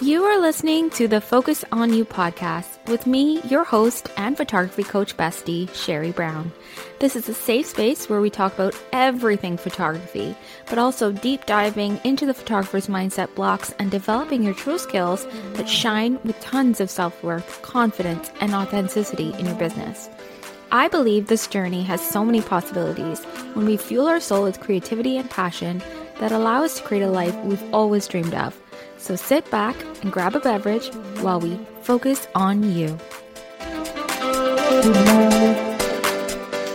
You 0.00 0.24
are 0.24 0.40
listening 0.40 0.90
to 0.90 1.06
the 1.06 1.20
Focus 1.20 1.64
on 1.70 1.94
You 1.94 2.04
podcast 2.04 2.84
with 2.88 3.06
me, 3.06 3.40
your 3.42 3.62
host 3.62 4.08
and 4.16 4.36
photography 4.36 4.82
coach 4.82 5.16
bestie, 5.16 5.72
Sherry 5.72 6.10
Brown. 6.10 6.50
This 6.98 7.14
is 7.14 7.28
a 7.28 7.34
safe 7.34 7.66
space 7.66 8.08
where 8.08 8.20
we 8.20 8.28
talk 8.28 8.54
about 8.54 8.74
everything 8.92 9.56
photography, 9.56 10.36
but 10.68 10.78
also 10.78 11.12
deep 11.12 11.46
diving 11.46 12.00
into 12.02 12.26
the 12.26 12.34
photographer's 12.34 12.88
mindset 12.88 13.32
blocks 13.36 13.72
and 13.78 13.88
developing 13.88 14.42
your 14.42 14.54
true 14.54 14.78
skills 14.78 15.28
that 15.52 15.68
shine 15.68 16.18
with 16.24 16.40
tons 16.40 16.80
of 16.80 16.90
self 16.90 17.22
worth, 17.22 17.62
confidence, 17.62 18.32
and 18.40 18.52
authenticity 18.52 19.32
in 19.38 19.46
your 19.46 19.54
business. 19.54 20.10
I 20.72 20.88
believe 20.88 21.28
this 21.28 21.46
journey 21.46 21.84
has 21.84 22.00
so 22.00 22.24
many 22.24 22.42
possibilities 22.42 23.22
when 23.54 23.64
we 23.64 23.76
fuel 23.76 24.08
our 24.08 24.18
soul 24.18 24.42
with 24.42 24.58
creativity 24.58 25.18
and 25.18 25.30
passion 25.30 25.80
that 26.18 26.32
allow 26.32 26.64
us 26.64 26.78
to 26.78 26.82
create 26.82 27.02
a 27.04 27.08
life 27.08 27.36
we've 27.44 27.72
always 27.72 28.08
dreamed 28.08 28.34
of. 28.34 28.60
So 29.04 29.16
sit 29.16 29.50
back 29.50 29.76
and 30.02 30.10
grab 30.10 30.34
a 30.34 30.40
beverage 30.40 30.86
while 31.20 31.38
we 31.38 31.58
focus 31.82 32.26
on 32.34 32.74
you. 32.74 32.96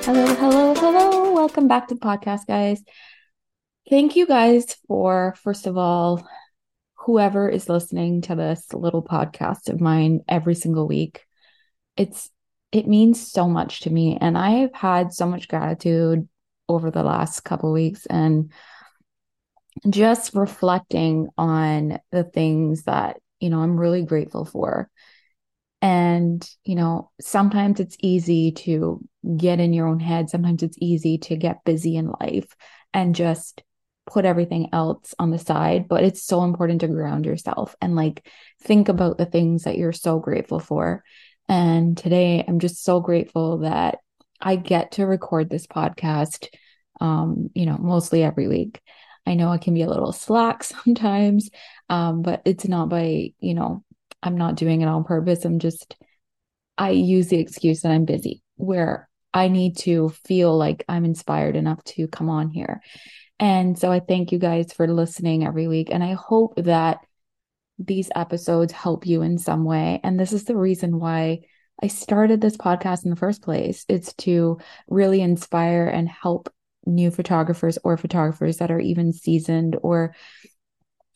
Hello, 0.06 0.36
hello, 0.36 0.76
hello. 0.76 1.34
Welcome 1.34 1.68
back 1.68 1.88
to 1.88 1.96
the 1.96 2.00
podcast, 2.00 2.46
guys. 2.46 2.84
Thank 3.90 4.16
you 4.16 4.28
guys 4.28 4.76
for, 4.88 5.34
first 5.42 5.66
of 5.66 5.76
all, 5.76 6.24
whoever 7.00 7.50
is 7.50 7.68
listening 7.68 8.22
to 8.22 8.36
this 8.36 8.72
little 8.76 9.02
podcast 9.02 9.68
of 9.68 9.82
mine 9.82 10.20
every 10.28 10.54
single 10.54 10.88
week. 10.88 11.26
It's 11.98 12.30
it 12.72 12.88
means 12.88 13.32
so 13.32 13.48
much 13.48 13.80
to 13.82 13.90
me 13.90 14.20
and 14.22 14.38
I've 14.38 14.76
had 14.76 15.14
so 15.14 15.26
much 15.26 15.48
gratitude 15.48 16.30
over 16.68 16.92
the 16.92 17.02
last 17.02 17.40
couple 17.40 17.72
weeks 17.72 18.06
and 18.06 18.52
just 19.90 20.36
reflecting 20.36 21.30
on 21.38 22.00
the 22.12 22.24
things 22.24 22.84
that, 22.84 23.18
you 23.40 23.50
know, 23.50 23.60
I'm 23.60 23.80
really 23.80 24.04
grateful 24.04 24.46
for. 24.46 24.90
And, 25.82 26.48
you 26.66 26.76
know, 26.76 27.12
sometimes 27.22 27.80
it's 27.80 27.96
easy 28.02 28.52
to 28.52 29.00
get 29.38 29.60
in 29.60 29.72
your 29.74 29.88
own 29.88 30.00
head. 30.00 30.30
Sometimes 30.30 30.62
it's 30.64 30.78
easy 30.82 31.18
to 31.20 31.38
get 31.38 31.64
busy 31.64 31.96
in 31.96 32.12
life 32.20 32.54
and 32.94 33.16
just 33.16 33.64
put 34.06 34.26
everything 34.26 34.70
else 34.74 35.14
on 35.20 35.30
the 35.32 35.40
side. 35.40 35.88
But 35.88 36.04
it's 36.04 36.24
so 36.24 36.44
important 36.44 36.82
to 36.82 36.88
ground 36.88 37.26
yourself 37.26 37.76
and 37.82 37.96
like 37.96 38.28
think 38.62 38.90
about 38.90 39.18
the 39.18 39.26
things 39.26 39.64
that 39.64 39.78
you're 39.78 39.94
so 39.94 40.20
grateful 40.20 40.60
for. 40.60 41.04
And 41.48 41.98
today 41.98 42.44
I'm 42.46 42.60
just 42.60 42.84
so 42.84 43.00
grateful 43.00 43.60
that 43.60 44.00
I 44.42 44.56
get 44.56 44.94
to 44.94 45.06
record 45.06 45.50
this 45.50 45.68
podcast, 45.68 46.48
um, 47.00 47.50
you 47.54 47.66
know, 47.66 47.78
mostly 47.78 48.24
every 48.24 48.48
week. 48.48 48.82
I 49.30 49.36
know 49.36 49.50
I 49.50 49.60
can 49.60 49.76
be 49.76 49.84
a 49.84 49.90
little 49.90 50.12
slack 50.12 50.64
sometimes, 50.64 51.50
um, 51.88 52.24
but 52.24 52.42
it's 52.46 52.68
not 52.68 52.90
by, 52.90 53.34
you 53.40 53.54
know, 53.54 53.84
I'm 54.24 54.38
not 54.38 54.56
doing 54.56 54.82
it 54.82 54.88
on 54.88 55.04
purpose. 55.04 55.46
I'm 55.46 55.60
just, 55.60 55.96
I 56.78 56.90
use 56.90 57.28
the 57.28 57.38
excuse 57.38 57.82
that 57.82 57.92
I'm 57.92 58.06
busy 58.06 58.42
where 58.56 59.08
I 59.32 59.48
need 59.48 59.78
to 59.80 60.10
feel 60.10 60.58
like 60.58 60.84
I'm 60.90 61.06
inspired 61.06 61.56
enough 61.56 61.84
to 61.86 62.08
come 62.08 62.30
on 62.30 62.50
here. 62.50 62.82
And 63.40 63.78
so 63.78 63.92
I 63.92 64.00
thank 64.00 64.32
you 64.32 64.40
guys 64.40 64.74
for 64.74 64.88
listening 64.88 65.46
every 65.46 65.68
week. 65.68 65.90
And 65.92 66.04
I 66.04 66.14
hope 66.14 66.56
that 66.58 67.00
these 67.78 68.10
episodes 68.16 68.74
help 68.74 69.06
you 69.06 69.22
in 69.22 69.38
some 69.38 69.64
way. 69.64 70.02
And 70.04 70.20
this 70.20 70.34
is 70.34 70.46
the 70.46 70.58
reason 70.58 71.00
why 71.00 71.42
I 71.82 71.88
started 71.88 72.42
this 72.42 72.58
podcast 72.58 73.06
in 73.06 73.12
the 73.12 73.16
first 73.16 73.44
place. 73.44 73.86
It's 73.88 74.14
to 74.16 74.58
really 74.90 75.22
inspire 75.22 75.88
and 75.88 76.10
help 76.10 76.52
new 76.86 77.12
photographers 77.12 77.78
or 77.84 77.98
photographers 77.98 78.58
that 78.58 78.72
are 78.72 78.80
even 78.80 79.14
seasoned 79.14 79.78
or 79.82 80.16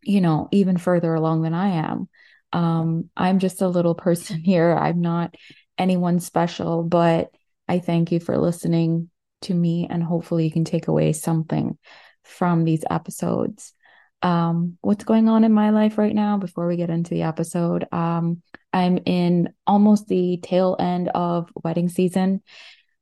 you 0.01 0.21
know 0.21 0.49
even 0.51 0.77
further 0.77 1.13
along 1.13 1.41
than 1.41 1.53
i 1.53 1.69
am. 1.69 2.09
Um 2.51 3.09
i'm 3.15 3.39
just 3.39 3.61
a 3.61 3.67
little 3.67 3.95
person 4.07 4.39
here. 4.39 4.75
I'm 4.75 5.01
not 5.01 5.35
anyone 5.77 6.19
special 6.19 6.83
but 6.83 7.31
i 7.67 7.79
thank 7.79 8.11
you 8.11 8.19
for 8.19 8.37
listening 8.37 9.09
to 9.41 9.53
me 9.53 9.87
and 9.89 10.03
hopefully 10.03 10.45
you 10.45 10.51
can 10.51 10.65
take 10.65 10.87
away 10.87 11.13
something 11.13 11.77
from 12.23 12.63
these 12.63 12.83
episodes. 12.89 13.73
Um 14.21 14.77
what's 14.81 15.03
going 15.03 15.29
on 15.29 15.43
in 15.43 15.51
my 15.51 15.71
life 15.71 15.97
right 15.97 16.13
now 16.13 16.37
before 16.37 16.67
we 16.67 16.77
get 16.77 16.89
into 16.89 17.11
the 17.11 17.23
episode? 17.23 17.87
Um 17.91 18.41
i'm 18.71 18.99
in 19.05 19.53
almost 19.65 20.07
the 20.07 20.37
tail 20.43 20.75
end 20.79 21.09
of 21.09 21.49
wedding 21.63 21.89
season 21.89 22.41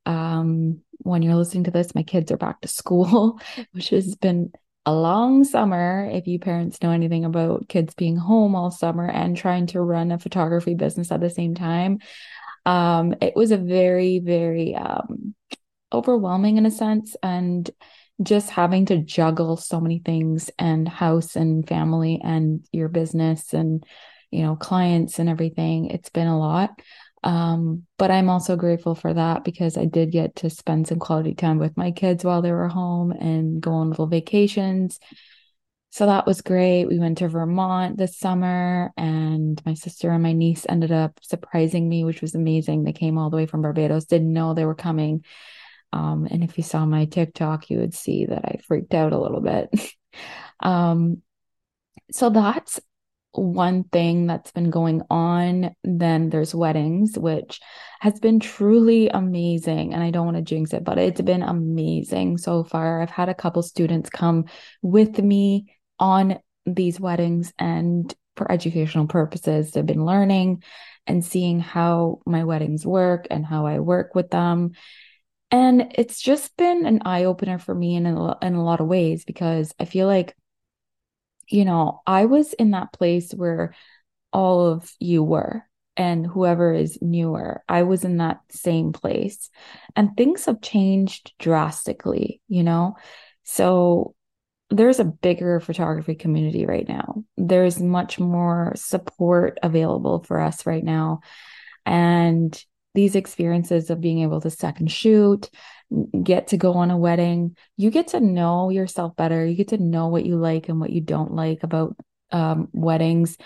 um 0.06 0.82
when 1.04 1.22
you're 1.22 1.36
listening 1.36 1.64
to 1.66 1.72
this, 1.72 1.96
my 1.96 2.04
kids 2.04 2.32
are 2.32 2.38
back 2.38 2.62
to 2.62 2.68
school, 2.68 3.40
which 3.72 3.90
has 3.90 4.16
been 4.16 4.52
a 4.86 4.94
long 4.94 5.44
summer. 5.44 6.10
If 6.12 6.28
you 6.28 6.40
parents 6.40 6.82
know 6.82 6.92
anything 6.92 7.26
about 7.26 7.68
kids 7.68 7.94
being 7.94 8.18
home 8.18 8.56
all 8.56 8.72
summer 8.72 9.10
and 9.10 9.36
trying 9.36 9.68
to 9.68 9.82
run 9.82 10.12
a 10.12 10.20
photography 10.20 10.76
business 10.76 11.12
at 11.12 11.20
the 11.20 11.30
same 11.30 11.56
time, 11.56 12.00
um, 12.66 13.16
it 13.22 13.36
was 13.36 13.52
a 13.52 13.58
very, 13.58 14.20
very 14.20 14.76
um, 14.76 15.36
overwhelming 15.94 16.58
in 16.58 16.66
a 16.66 16.72
sense. 16.72 17.16
And 17.22 17.70
just 18.22 18.50
having 18.50 18.86
to 18.88 18.98
juggle 18.98 19.58
so 19.58 19.80
many 19.80 20.00
things 20.00 20.52
and 20.60 20.88
house 20.88 21.36
and 21.36 21.68
family 21.68 22.22
and 22.24 22.64
your 22.72 22.88
business 22.88 23.54
and, 23.54 23.84
you 24.30 24.44
know, 24.44 24.56
clients 24.56 25.18
and 25.18 25.28
everything, 25.28 25.88
it's 25.88 26.10
been 26.10 26.28
a 26.28 26.38
lot. 26.38 26.72
Um, 27.24 27.84
but 27.98 28.10
I'm 28.10 28.30
also 28.30 28.56
grateful 28.56 28.96
for 28.96 29.14
that 29.14 29.44
because 29.44 29.78
I 29.78 29.86
did 29.86 30.12
get 30.12 30.36
to 30.38 30.50
spend 30.50 30.88
some 30.88 31.00
quality 31.00 31.36
time 31.36 31.60
with 31.60 31.78
my 31.78 31.92
kids 31.92 32.24
while 32.24 32.42
they 32.42 32.52
were 32.52 32.68
home 32.68 33.12
and 33.12 33.62
go 33.62 33.72
on 33.74 33.90
little 33.90 34.08
vacations. 34.08 35.00
So 35.92 36.06
that 36.06 36.26
was 36.26 36.42
great. 36.42 36.86
We 36.86 37.00
went 37.00 37.18
to 37.18 37.28
Vermont 37.28 37.98
this 37.98 38.18
summer, 38.18 38.92
and 38.96 39.62
my 39.66 39.74
sister 39.74 40.10
and 40.10 40.24
my 40.24 40.32
niece 40.32 40.66
ended 40.70 40.92
up 40.92 41.20
surprising 41.22 41.90
me, 41.90 42.06
which 42.06 42.22
was 42.22 42.34
amazing. 42.34 42.84
They 42.84 42.94
came 42.94 43.18
all 43.18 43.30
the 43.30 43.36
way 43.36 43.46
from 43.46 43.62
Barbados, 43.62 44.06
didn't 44.06 44.32
know 44.32 44.54
they 44.54 44.66
were 44.66 44.74
coming. 44.74 45.26
Um, 45.92 46.28
and 46.32 46.46
if 46.46 46.58
you 46.58 46.64
saw 46.64 46.86
my 46.86 47.06
TikTok, 47.06 47.70
you 47.70 47.80
would 47.80 47.94
see 47.94 48.26
that 48.26 48.46
I 48.46 48.60
freaked 48.66 48.94
out 48.94 49.12
a 49.12 49.20
little 49.20 49.42
bit. 49.42 49.70
um, 50.62 51.22
so 52.10 52.30
that's 52.30 52.80
one 53.34 53.84
thing 53.86 54.28
that's 54.28 54.52
been 54.52 54.70
going 54.70 55.02
on. 55.10 55.76
Then 55.84 56.30
there's 56.30 56.56
weddings, 56.56 57.18
which 57.18 57.60
has 58.00 58.20
been 58.20 58.40
truly 58.40 59.10
amazing. 59.10 59.94
And 59.94 60.04
I 60.04 60.12
don't 60.12 60.26
want 60.26 60.38
to 60.38 60.44
jinx 60.44 60.74
it, 60.74 60.84
but 60.84 60.98
it's 60.98 61.22
been 61.22 61.44
amazing 61.44 62.38
so 62.38 62.64
far. 62.64 63.02
I've 63.02 63.10
had 63.10 63.30
a 63.30 63.36
couple 63.36 63.64
students 63.64 64.10
come 64.10 64.46
with 64.82 65.20
me 65.20 65.76
on 66.00 66.40
these 66.66 67.00
weddings 67.00 67.54
and 67.58 68.14
for 68.36 68.52
educational 68.52 69.08
purposes. 69.08 69.72
They've 69.72 69.86
been 69.86 70.06
learning 70.06 70.64
and 71.08 71.24
seeing 71.24 71.60
how 71.60 72.20
my 72.26 72.44
weddings 72.44 72.86
work 72.86 73.28
and 73.30 73.46
how 73.46 73.66
I 73.66 73.80
work 73.80 74.16
with 74.16 74.30
them. 74.30 74.72
And 75.50 75.92
it's 75.96 76.22
just 76.22 76.56
been 76.56 76.86
an 76.86 77.02
eye 77.04 77.26
opener 77.26 77.60
for 77.60 77.76
me 77.76 77.96
in 77.96 78.06
a, 78.06 78.38
in 78.42 78.56
a 78.56 78.64
lot 78.64 78.80
of 78.80 78.88
ways 78.88 79.26
because 79.26 79.74
I 79.80 79.86
feel 79.86 80.08
like 80.08 80.36
you 81.52 81.66
know, 81.66 82.02
I 82.08 82.26
was 82.26 82.54
in 82.54 82.72
that 82.72 82.94
place 82.94 83.32
where 83.32 83.76
all 84.32 84.68
of 84.68 84.92
you 85.00 85.24
were 85.24 85.66
and 85.98 86.26
whoever 86.26 86.74
is 86.74 86.98
newer, 87.02 87.64
I 87.68 87.84
was 87.84 88.04
in 88.06 88.18
that 88.18 88.40
same 88.50 88.94
place. 88.94 89.50
And 89.96 90.16
things 90.16 90.46
have 90.46 90.62
changed 90.62 91.34
drastically, 91.38 92.42
you 92.48 92.64
know? 92.64 92.96
So 93.44 94.16
there's 94.70 95.00
a 95.00 95.06
bigger 95.06 95.60
photography 95.60 96.16
community 96.16 96.66
right 96.66 96.88
now. 96.88 97.26
There's 97.36 97.80
much 97.80 98.20
more 98.20 98.72
support 98.76 99.60
available 99.62 100.24
for 100.24 100.40
us 100.40 100.66
right 100.66 100.84
now. 100.84 101.20
And 101.86 102.64
these 102.94 103.16
experiences 103.16 103.90
of 103.90 104.02
being 104.02 104.20
able 104.20 104.42
to 104.42 104.50
second 104.50 104.92
shoot 104.92 105.50
get 106.24 106.48
to 106.48 106.58
go 106.58 106.74
on 106.74 106.92
a 106.92 106.98
wedding, 106.98 107.56
you 107.78 107.92
get 107.92 108.10
to 108.10 108.20
know 108.20 108.70
yourself 108.70 109.16
better. 109.16 109.46
You 109.46 109.56
get 109.56 109.70
to 109.70 109.78
know 109.78 110.08
what 110.08 110.26
you 110.26 110.38
like 110.38 110.70
and 110.70 110.80
what 110.80 110.92
you 110.92 111.02
don't 111.02 111.34
like 111.34 111.64
about 111.64 111.96
um, 112.32 112.70
weddings 112.72 113.38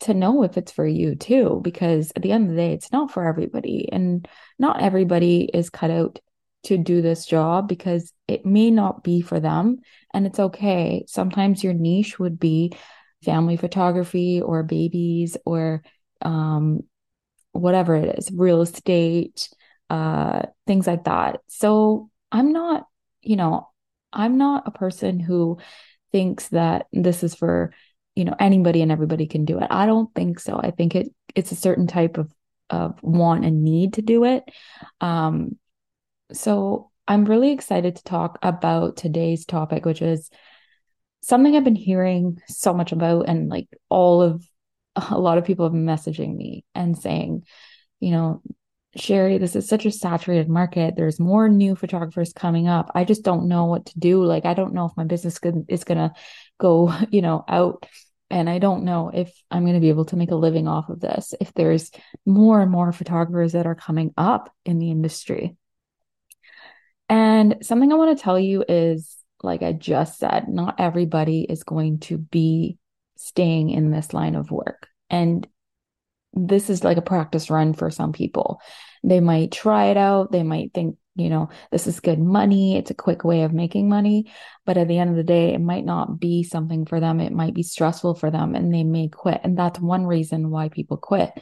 to 0.00 0.14
know 0.14 0.42
if 0.42 0.56
it's 0.56 0.72
for 0.72 0.86
you 0.86 1.14
too, 1.14 1.60
because 1.62 2.10
at 2.16 2.22
the 2.22 2.32
end 2.32 2.44
of 2.44 2.50
the 2.50 2.56
day, 2.56 2.72
it's 2.72 2.90
not 2.90 3.10
for 3.10 3.28
everybody. 3.28 3.88
And 3.92 4.26
not 4.58 4.82
everybody 4.82 5.42
is 5.52 5.70
cut 5.70 5.90
out 5.90 6.18
to 6.64 6.78
do 6.78 7.02
this 7.02 7.26
job 7.26 7.68
because 7.68 8.12
it 8.26 8.44
may 8.44 8.70
not 8.70 9.02
be 9.02 9.20
for 9.20 9.40
them. 9.40 9.78
And 10.12 10.26
it's 10.26 10.38
okay. 10.38 11.04
Sometimes 11.06 11.62
your 11.62 11.74
niche 11.74 12.18
would 12.18 12.38
be 12.38 12.72
family 13.24 13.56
photography 13.56 14.40
or 14.40 14.62
babies 14.62 15.36
or 15.44 15.82
um, 16.22 16.80
whatever 17.52 17.94
it 17.96 18.18
is, 18.18 18.30
real 18.32 18.62
estate, 18.62 19.50
uh, 19.90 20.42
things 20.66 20.86
like 20.86 21.04
that. 21.04 21.40
So 21.48 22.10
I'm 22.32 22.52
not, 22.52 22.86
you 23.20 23.36
know, 23.36 23.68
I'm 24.12 24.38
not 24.38 24.62
a 24.66 24.70
person 24.70 25.20
who 25.20 25.58
thinks 26.12 26.48
that 26.48 26.86
this 26.92 27.22
is 27.22 27.34
for, 27.34 27.74
you 28.14 28.24
know, 28.24 28.34
anybody 28.38 28.82
and 28.82 28.92
everybody 28.92 29.26
can 29.26 29.44
do 29.44 29.58
it. 29.58 29.66
I 29.70 29.86
don't 29.86 30.12
think 30.14 30.38
so. 30.38 30.58
I 30.58 30.70
think 30.70 30.94
it 30.94 31.12
it's 31.34 31.52
a 31.52 31.56
certain 31.56 31.86
type 31.86 32.18
of 32.18 32.32
of 32.70 33.02
want 33.02 33.44
and 33.44 33.64
need 33.64 33.94
to 33.94 34.02
do 34.02 34.24
it. 34.24 34.44
Um, 35.00 35.58
so 36.32 36.90
I'm 37.08 37.24
really 37.24 37.50
excited 37.50 37.96
to 37.96 38.04
talk 38.04 38.38
about 38.42 38.96
today's 38.96 39.44
topic, 39.44 39.84
which 39.84 40.00
is 40.00 40.30
something 41.22 41.56
I've 41.56 41.64
been 41.64 41.74
hearing 41.74 42.40
so 42.46 42.72
much 42.72 42.92
about, 42.92 43.28
and 43.28 43.48
like 43.48 43.68
all 43.88 44.22
of 44.22 44.44
a 45.10 45.18
lot 45.18 45.38
of 45.38 45.44
people 45.44 45.66
have 45.66 45.72
been 45.72 45.84
messaging 45.84 46.36
me 46.36 46.64
and 46.74 46.96
saying, 46.96 47.44
you 47.98 48.12
know, 48.12 48.42
Sherry, 48.96 49.38
this 49.38 49.54
is 49.54 49.68
such 49.68 49.86
a 49.86 49.92
saturated 49.92 50.48
market. 50.48 50.94
There's 50.96 51.20
more 51.20 51.48
new 51.48 51.76
photographers 51.76 52.32
coming 52.32 52.66
up. 52.66 52.90
I 52.94 53.04
just 53.04 53.22
don't 53.22 53.48
know 53.48 53.66
what 53.66 53.86
to 53.86 53.98
do. 53.98 54.24
Like, 54.24 54.44
I 54.44 54.54
don't 54.54 54.74
know 54.74 54.86
if 54.86 54.96
my 54.96 55.04
business 55.04 55.38
is 55.68 55.84
going 55.84 55.98
to 55.98 56.12
go, 56.58 56.92
you 57.10 57.22
know, 57.22 57.44
out. 57.48 57.86
And 58.32 58.48
I 58.48 58.58
don't 58.58 58.84
know 58.84 59.10
if 59.12 59.32
I'm 59.50 59.62
going 59.62 59.74
to 59.74 59.80
be 59.80 59.88
able 59.88 60.04
to 60.06 60.16
make 60.16 60.30
a 60.30 60.36
living 60.36 60.68
off 60.68 60.88
of 60.88 61.00
this. 61.00 61.34
If 61.40 61.52
there's 61.54 61.90
more 62.24 62.60
and 62.60 62.70
more 62.70 62.92
photographers 62.92 63.52
that 63.52 63.66
are 63.66 63.74
coming 63.74 64.12
up 64.16 64.54
in 64.64 64.78
the 64.78 64.90
industry. 64.90 65.56
And 67.08 67.56
something 67.62 67.92
I 67.92 67.96
want 67.96 68.16
to 68.16 68.22
tell 68.22 68.38
you 68.38 68.64
is 68.68 69.20
like 69.42 69.62
I 69.62 69.72
just 69.72 70.18
said, 70.18 70.48
not 70.48 70.76
everybody 70.78 71.42
is 71.42 71.64
going 71.64 72.00
to 72.00 72.18
be 72.18 72.78
staying 73.16 73.70
in 73.70 73.90
this 73.90 74.12
line 74.12 74.34
of 74.34 74.50
work. 74.50 74.88
And 75.08 75.46
this 76.32 76.70
is 76.70 76.84
like 76.84 76.96
a 76.96 77.02
practice 77.02 77.50
run 77.50 77.72
for 77.72 77.90
some 77.90 78.12
people. 78.12 78.60
They 79.02 79.20
might 79.20 79.52
try 79.52 79.86
it 79.86 79.96
out. 79.96 80.30
They 80.30 80.42
might 80.42 80.72
think, 80.72 80.96
you 81.16 81.28
know, 81.28 81.48
this 81.70 81.86
is 81.86 82.00
good 82.00 82.18
money. 82.18 82.76
It's 82.76 82.90
a 82.90 82.94
quick 82.94 83.24
way 83.24 83.42
of 83.42 83.52
making 83.52 83.88
money. 83.88 84.30
But 84.64 84.76
at 84.76 84.88
the 84.88 84.98
end 84.98 85.10
of 85.10 85.16
the 85.16 85.24
day, 85.24 85.54
it 85.54 85.60
might 85.60 85.84
not 85.84 86.20
be 86.20 86.42
something 86.42 86.86
for 86.86 87.00
them. 87.00 87.20
It 87.20 87.32
might 87.32 87.54
be 87.54 87.62
stressful 87.62 88.14
for 88.14 88.30
them 88.30 88.54
and 88.54 88.72
they 88.72 88.84
may 88.84 89.08
quit. 89.08 89.40
And 89.42 89.58
that's 89.58 89.80
one 89.80 90.06
reason 90.06 90.50
why 90.50 90.68
people 90.68 90.96
quit. 90.96 91.32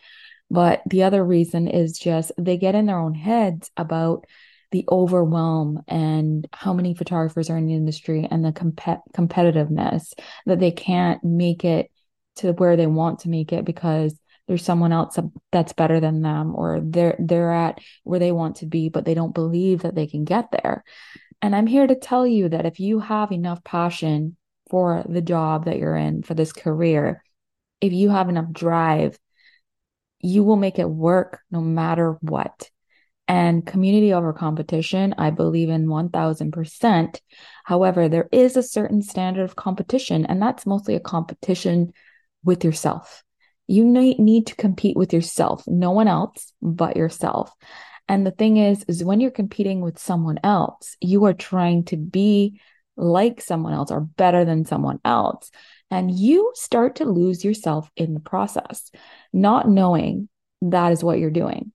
But 0.50 0.82
the 0.86 1.02
other 1.02 1.22
reason 1.22 1.68
is 1.68 1.98
just 1.98 2.32
they 2.38 2.56
get 2.56 2.74
in 2.74 2.86
their 2.86 2.98
own 2.98 3.14
heads 3.14 3.70
about 3.76 4.24
the 4.70 4.84
overwhelm 4.90 5.82
and 5.88 6.46
how 6.52 6.72
many 6.72 6.94
photographers 6.94 7.48
are 7.50 7.56
in 7.56 7.66
the 7.66 7.74
industry 7.74 8.28
and 8.30 8.44
the 8.44 8.52
comp- 8.52 9.02
competitiveness 9.14 10.12
that 10.46 10.58
they 10.58 10.70
can't 10.70 11.22
make 11.24 11.64
it 11.64 11.90
to 12.36 12.52
where 12.52 12.76
they 12.76 12.86
want 12.86 13.20
to 13.20 13.28
make 13.28 13.52
it 13.52 13.64
because 13.64 14.14
there's 14.48 14.64
someone 14.64 14.92
else 14.92 15.18
that's 15.52 15.72
better 15.74 16.00
than 16.00 16.22
them 16.22 16.54
or 16.56 16.80
they're 16.82 17.16
they're 17.18 17.52
at 17.52 17.78
where 18.02 18.18
they 18.18 18.32
want 18.32 18.56
to 18.56 18.66
be 18.66 18.88
but 18.88 19.04
they 19.04 19.14
don't 19.14 19.34
believe 19.34 19.82
that 19.82 19.94
they 19.94 20.06
can 20.06 20.24
get 20.24 20.50
there 20.50 20.82
and 21.40 21.54
i'm 21.54 21.66
here 21.66 21.86
to 21.86 21.94
tell 21.94 22.26
you 22.26 22.48
that 22.48 22.66
if 22.66 22.80
you 22.80 22.98
have 22.98 23.30
enough 23.30 23.62
passion 23.62 24.36
for 24.70 25.04
the 25.08 25.22
job 25.22 25.66
that 25.66 25.78
you're 25.78 25.96
in 25.96 26.22
for 26.22 26.34
this 26.34 26.52
career 26.52 27.22
if 27.80 27.92
you 27.92 28.10
have 28.10 28.28
enough 28.28 28.50
drive 28.50 29.18
you 30.20 30.42
will 30.42 30.56
make 30.56 30.78
it 30.78 30.88
work 30.88 31.40
no 31.50 31.60
matter 31.60 32.18
what 32.20 32.70
and 33.28 33.66
community 33.66 34.14
over 34.14 34.32
competition, 34.32 35.14
I 35.18 35.30
believe 35.30 35.68
in 35.68 35.86
1000%. 35.86 37.20
However, 37.64 38.08
there 38.08 38.28
is 38.32 38.56
a 38.56 38.62
certain 38.62 39.02
standard 39.02 39.42
of 39.42 39.54
competition, 39.54 40.24
and 40.24 40.40
that's 40.40 40.64
mostly 40.64 40.94
a 40.94 41.00
competition 41.00 41.92
with 42.42 42.64
yourself. 42.64 43.22
You 43.68 43.84
need 43.84 44.48
to 44.48 44.56
compete 44.56 44.96
with 44.96 45.12
yourself, 45.12 45.62
no 45.68 45.92
one 45.92 46.08
else 46.08 46.52
but 46.60 46.96
yourself. 46.96 47.54
And 48.08 48.26
the 48.26 48.30
thing 48.30 48.56
is, 48.56 48.84
is 48.88 49.04
when 49.04 49.20
you're 49.20 49.30
competing 49.30 49.82
with 49.82 49.98
someone 49.98 50.40
else, 50.42 50.96
you 51.00 51.26
are 51.26 51.34
trying 51.34 51.84
to 51.84 51.96
be 51.96 52.60
like 52.96 53.40
someone 53.40 53.74
else 53.74 53.90
or 53.90 54.00
better 54.00 54.44
than 54.44 54.64
someone 54.64 54.98
else. 55.04 55.50
And 55.90 56.10
you 56.10 56.52
start 56.54 56.96
to 56.96 57.04
lose 57.04 57.44
yourself 57.44 57.90
in 57.96 58.14
the 58.14 58.20
process, 58.20 58.90
not 59.32 59.68
knowing 59.68 60.28
that 60.62 60.92
is 60.92 61.04
what 61.04 61.18
you're 61.18 61.30
doing. 61.30 61.72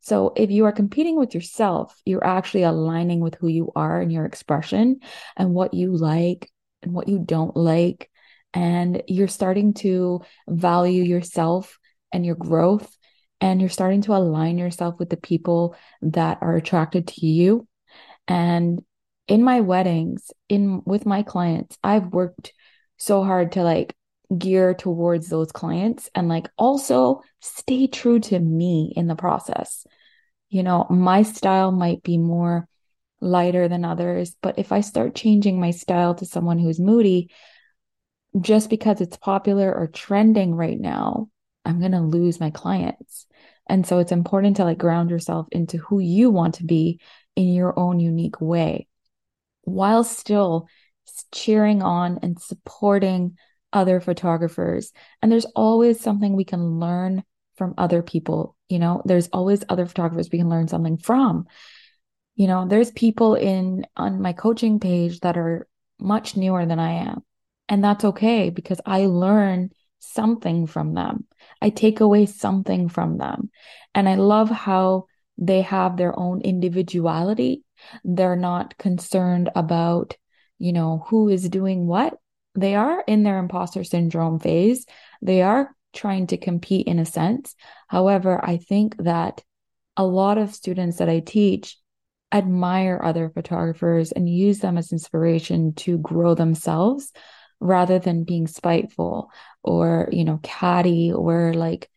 So 0.00 0.32
if 0.36 0.50
you 0.50 0.66
are 0.66 0.72
competing 0.72 1.18
with 1.18 1.34
yourself, 1.34 1.94
you're 2.04 2.24
actually 2.24 2.62
aligning 2.62 3.20
with 3.20 3.34
who 3.34 3.48
you 3.48 3.72
are 3.74 4.00
and 4.00 4.12
your 4.12 4.24
expression 4.24 5.00
and 5.36 5.52
what 5.52 5.74
you 5.74 5.96
like 5.96 6.50
and 6.82 6.92
what 6.92 7.08
you 7.08 7.18
don't 7.18 7.56
like. 7.56 8.10
And 8.52 9.02
you're 9.06 9.28
starting 9.28 9.74
to 9.74 10.22
value 10.48 11.02
yourself 11.02 11.78
and 12.12 12.24
your 12.24 12.34
growth. 12.34 12.96
And 13.40 13.60
you're 13.60 13.70
starting 13.70 14.02
to 14.02 14.14
align 14.14 14.58
yourself 14.58 14.98
with 14.98 15.08
the 15.08 15.16
people 15.16 15.74
that 16.02 16.38
are 16.42 16.56
attracted 16.56 17.06
to 17.08 17.26
you. 17.26 17.66
And 18.28 18.82
in 19.28 19.42
my 19.42 19.60
weddings, 19.60 20.30
in 20.48 20.82
with 20.84 21.06
my 21.06 21.22
clients, 21.22 21.78
I've 21.82 22.06
worked 22.08 22.52
so 22.96 23.22
hard 23.22 23.52
to 23.52 23.62
like 23.62 23.94
gear 24.36 24.74
towards 24.74 25.28
those 25.28 25.52
clients 25.52 26.08
and 26.14 26.28
like 26.28 26.48
also 26.56 27.22
stay 27.40 27.86
true 27.86 28.20
to 28.20 28.38
me 28.38 28.92
in 28.94 29.06
the 29.06 29.16
process. 29.16 29.86
You 30.48 30.62
know, 30.62 30.86
my 30.90 31.22
style 31.22 31.72
might 31.72 32.02
be 32.02 32.18
more 32.18 32.68
lighter 33.20 33.68
than 33.68 33.84
others, 33.84 34.34
but 34.42 34.58
if 34.58 34.72
I 34.72 34.80
start 34.80 35.14
changing 35.14 35.60
my 35.60 35.70
style 35.70 36.14
to 36.16 36.26
someone 36.26 36.58
who's 36.58 36.80
moody 36.80 37.30
just 38.38 38.70
because 38.70 39.00
it's 39.00 39.16
popular 39.16 39.74
or 39.74 39.86
trending 39.86 40.54
right 40.54 40.78
now, 40.78 41.28
I'm 41.64 41.80
going 41.80 41.92
to 41.92 42.00
lose 42.00 42.40
my 42.40 42.50
clients. 42.50 43.26
And 43.68 43.86
so 43.86 43.98
it's 43.98 44.12
important 44.12 44.56
to 44.56 44.64
like 44.64 44.78
ground 44.78 45.10
yourself 45.10 45.46
into 45.52 45.78
who 45.78 46.00
you 46.00 46.30
want 46.30 46.56
to 46.56 46.64
be 46.64 47.00
in 47.36 47.48
your 47.48 47.78
own 47.78 48.00
unique 48.00 48.40
way 48.40 48.88
while 49.62 50.04
still 50.04 50.68
cheering 51.32 51.82
on 51.82 52.18
and 52.22 52.40
supporting 52.40 53.36
other 53.72 54.00
photographers. 54.00 54.92
And 55.22 55.30
there's 55.30 55.46
always 55.56 56.00
something 56.00 56.34
we 56.34 56.44
can 56.44 56.80
learn 56.80 57.22
from 57.56 57.74
other 57.78 58.02
people. 58.02 58.56
You 58.68 58.78
know, 58.78 59.02
there's 59.04 59.28
always 59.28 59.64
other 59.68 59.86
photographers 59.86 60.28
we 60.30 60.38
can 60.38 60.48
learn 60.48 60.68
something 60.68 60.98
from. 60.98 61.46
You 62.34 62.46
know, 62.46 62.66
there's 62.66 62.90
people 62.90 63.34
in 63.34 63.86
on 63.96 64.20
my 64.20 64.32
coaching 64.32 64.80
page 64.80 65.20
that 65.20 65.36
are 65.36 65.68
much 66.00 66.36
newer 66.36 66.64
than 66.66 66.78
I 66.78 66.92
am. 67.04 67.22
And 67.70 67.82
that's 67.84 68.04
okay 68.04 68.50
because 68.50 68.80
I 68.84 69.06
learn 69.06 69.70
something 70.00 70.66
from 70.66 70.94
them. 70.94 71.26
I 71.62 71.70
take 71.70 72.00
away 72.00 72.26
something 72.26 72.88
from 72.88 73.16
them. 73.16 73.50
And 73.94 74.08
I 74.08 74.16
love 74.16 74.50
how 74.50 75.06
they 75.38 75.62
have 75.62 75.96
their 75.96 76.18
own 76.18 76.40
individuality. 76.40 77.62
They're 78.04 78.36
not 78.36 78.76
concerned 78.76 79.50
about, 79.54 80.16
you 80.58 80.72
know, 80.72 81.04
who 81.06 81.28
is 81.28 81.48
doing 81.48 81.86
what 81.86 82.14
they 82.56 82.74
are 82.74 83.04
in 83.06 83.22
their 83.22 83.38
imposter 83.38 83.84
syndrome 83.84 84.40
phase. 84.40 84.84
They 85.22 85.42
are 85.42 85.74
trying 85.94 86.26
to 86.28 86.36
compete 86.36 86.88
in 86.88 86.98
a 86.98 87.06
sense. 87.06 87.54
However, 87.86 88.44
I 88.44 88.56
think 88.56 88.96
that 88.98 89.44
a 89.96 90.04
lot 90.04 90.38
of 90.38 90.54
students 90.54 90.96
that 90.96 91.08
I 91.08 91.20
teach 91.20 91.76
admire 92.32 93.00
other 93.02 93.30
photographers 93.30 94.12
and 94.12 94.28
use 94.28 94.58
them 94.58 94.76
as 94.76 94.92
inspiration 94.92 95.74
to 95.74 95.98
grow 95.98 96.34
themselves 96.34 97.12
rather 97.60 97.98
than 97.98 98.24
being 98.24 98.46
spiteful 98.46 99.30
or, 99.62 100.08
you 100.10 100.24
know, 100.24 100.40
catty 100.42 101.12
or 101.12 101.54
like 101.54 101.90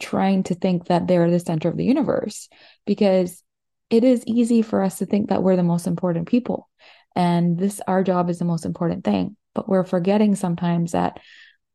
trying 0.00 0.42
to 0.44 0.54
think 0.54 0.86
that 0.86 1.06
they're 1.06 1.30
the 1.30 1.40
center 1.40 1.68
of 1.68 1.76
the 1.76 1.84
universe 1.84 2.48
because 2.86 3.42
it 3.90 4.04
is 4.04 4.24
easy 4.26 4.62
for 4.62 4.82
us 4.82 4.98
to 4.98 5.06
think 5.06 5.28
that 5.28 5.42
we're 5.42 5.56
the 5.56 5.62
most 5.62 5.86
important 5.86 6.26
people 6.26 6.68
and 7.14 7.58
this 7.58 7.82
our 7.86 8.02
job 8.02 8.30
is 8.30 8.38
the 8.38 8.44
most 8.46 8.64
important 8.64 9.04
thing 9.04 9.36
but 9.54 9.68
we're 9.68 9.84
forgetting 9.84 10.34
sometimes 10.34 10.92
that 10.92 11.18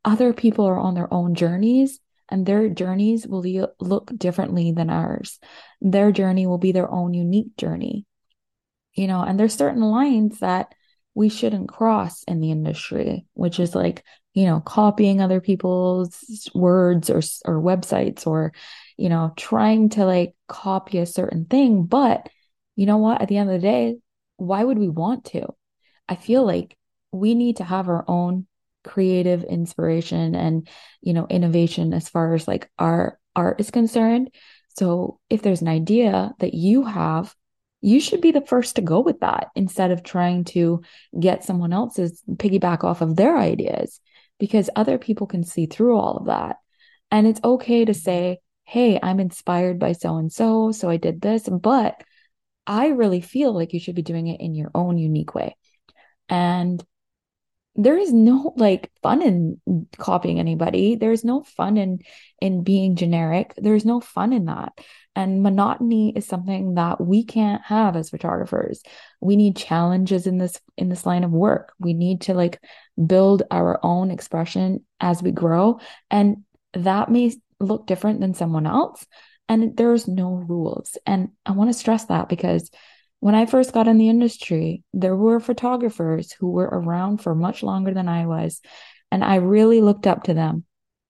other 0.03 0.33
people 0.33 0.65
are 0.65 0.79
on 0.79 0.93
their 0.93 1.13
own 1.13 1.35
journeys 1.35 1.99
and 2.29 2.45
their 2.45 2.69
journeys 2.69 3.27
will 3.27 3.43
look 3.79 4.11
differently 4.17 4.71
than 4.71 4.89
ours. 4.89 5.39
Their 5.81 6.11
journey 6.11 6.47
will 6.47 6.57
be 6.57 6.71
their 6.71 6.89
own 6.89 7.13
unique 7.13 7.55
journey. 7.57 8.05
You 8.93 9.07
know, 9.07 9.21
and 9.21 9.39
there's 9.39 9.53
certain 9.53 9.81
lines 9.81 10.39
that 10.39 10.73
we 11.15 11.29
shouldn't 11.29 11.69
cross 11.69 12.23
in 12.23 12.41
the 12.41 12.51
industry, 12.51 13.25
which 13.33 13.59
is 13.59 13.73
like, 13.73 14.03
you 14.33 14.45
know, 14.45 14.59
copying 14.59 15.21
other 15.21 15.41
people's 15.41 16.49
words 16.53 17.09
or 17.09 17.21
or 17.45 17.61
websites 17.61 18.27
or, 18.27 18.53
you 18.97 19.09
know, 19.09 19.33
trying 19.37 19.89
to 19.89 20.05
like 20.05 20.35
copy 20.47 20.99
a 20.99 21.05
certain 21.05 21.45
thing, 21.45 21.85
but 21.85 22.29
you 22.75 22.85
know 22.85 22.97
what, 22.97 23.21
at 23.21 23.29
the 23.29 23.37
end 23.37 23.49
of 23.49 23.61
the 23.61 23.67
day, 23.67 23.95
why 24.35 24.63
would 24.63 24.77
we 24.77 24.89
want 24.89 25.25
to? 25.25 25.47
I 26.09 26.15
feel 26.15 26.45
like 26.45 26.77
we 27.11 27.33
need 27.33 27.57
to 27.57 27.63
have 27.63 27.87
our 27.87 28.03
own 28.07 28.45
creative 28.83 29.43
inspiration 29.43 30.35
and 30.35 30.67
you 31.01 31.13
know 31.13 31.25
innovation 31.27 31.91
as 31.93 32.07
far 32.07 32.35
as 32.35 32.47
like 32.47 32.69
our 32.77 33.17
art 33.35 33.59
is 33.59 33.71
concerned. 33.71 34.29
So 34.77 35.19
if 35.29 35.41
there's 35.41 35.61
an 35.61 35.69
idea 35.69 36.33
that 36.39 36.53
you 36.53 36.83
have 36.83 37.33
you 37.85 37.99
should 37.99 38.21
be 38.21 38.31
the 38.31 38.41
first 38.41 38.75
to 38.75 38.81
go 38.81 38.99
with 38.99 39.19
that 39.19 39.49
instead 39.55 39.91
of 39.91 40.01
trying 40.01 40.43
to 40.43 40.81
get 41.19 41.43
someone 41.43 41.71
else's 41.71 42.23
piggyback 42.33 42.83
off 42.83 43.01
of 43.01 43.15
their 43.15 43.37
ideas 43.37 43.99
because 44.39 44.69
other 44.75 44.97
people 44.97 45.27
can 45.27 45.43
see 45.43 45.65
through 45.67 45.97
all 45.97 46.17
of 46.17 46.25
that. 46.25 46.57
And 47.11 47.27
it's 47.27 47.41
okay 47.43 47.85
to 47.85 47.93
say 47.93 48.39
hey 48.65 48.99
i'm 49.03 49.19
inspired 49.19 49.77
by 49.77 49.91
so 49.91 50.17
and 50.17 50.33
so 50.33 50.71
so 50.71 50.89
i 50.89 50.97
did 50.97 51.21
this 51.21 51.47
but 51.47 52.03
i 52.65 52.87
really 52.87 53.21
feel 53.21 53.53
like 53.53 53.73
you 53.73 53.79
should 53.79 53.93
be 53.93 54.01
doing 54.01 54.25
it 54.25 54.41
in 54.41 54.55
your 54.55 54.71
own 54.73 54.97
unique 54.97 55.35
way. 55.35 55.55
And 56.29 56.83
there 57.75 57.97
is 57.97 58.11
no 58.13 58.53
like 58.55 58.89
fun 59.03 59.21
in 59.21 59.87
copying 59.97 60.39
anybody. 60.39 60.95
There's 60.95 61.23
no 61.23 61.43
fun 61.43 61.77
in 61.77 61.99
in 62.41 62.63
being 62.63 62.95
generic. 62.95 63.53
There's 63.57 63.85
no 63.85 63.99
fun 63.99 64.33
in 64.33 64.45
that 64.45 64.73
and 65.15 65.41
monotony 65.41 66.11
is 66.15 66.25
something 66.25 66.75
that 66.75 66.99
we 66.99 67.23
can't 67.23 67.61
have 67.63 67.95
as 67.95 68.09
photographers 68.09 68.81
we 69.21 69.35
need 69.35 69.55
challenges 69.55 70.27
in 70.27 70.37
this 70.37 70.59
in 70.77 70.89
this 70.89 71.05
line 71.05 71.23
of 71.23 71.31
work 71.31 71.73
we 71.79 71.93
need 71.93 72.21
to 72.21 72.33
like 72.33 72.61
build 73.05 73.43
our 73.51 73.79
own 73.83 74.11
expression 74.11 74.83
as 74.99 75.21
we 75.21 75.31
grow 75.31 75.79
and 76.09 76.43
that 76.73 77.09
may 77.09 77.31
look 77.59 77.87
different 77.87 78.19
than 78.19 78.33
someone 78.33 78.67
else. 78.67 79.05
And 79.47 79.75
there's 79.77 80.07
no 80.07 80.33
rules. 80.33 80.97
And 81.05 81.29
I 81.45 81.51
want 81.51 81.69
to 81.69 81.77
stress 81.77 82.05
that 82.05 82.29
because 82.29 82.69
when 83.19 83.35
I 83.35 83.45
first 83.45 83.73
got 83.73 83.87
in 83.87 83.97
the 83.97 84.09
industry, 84.09 84.83
there 84.93 85.15
were 85.15 85.39
photographers 85.39 86.31
who 86.31 86.51
were 86.51 86.69
around 86.71 87.21
for 87.21 87.35
much 87.35 87.63
longer 87.63 87.93
than 87.93 88.07
I 88.07 88.25
was. 88.25 88.61
And 89.11 89.23
I 89.23 89.35
really 89.35 89.81
looked 89.81 90.07
up 90.07 90.23
to 90.23 90.33
them 90.33 90.65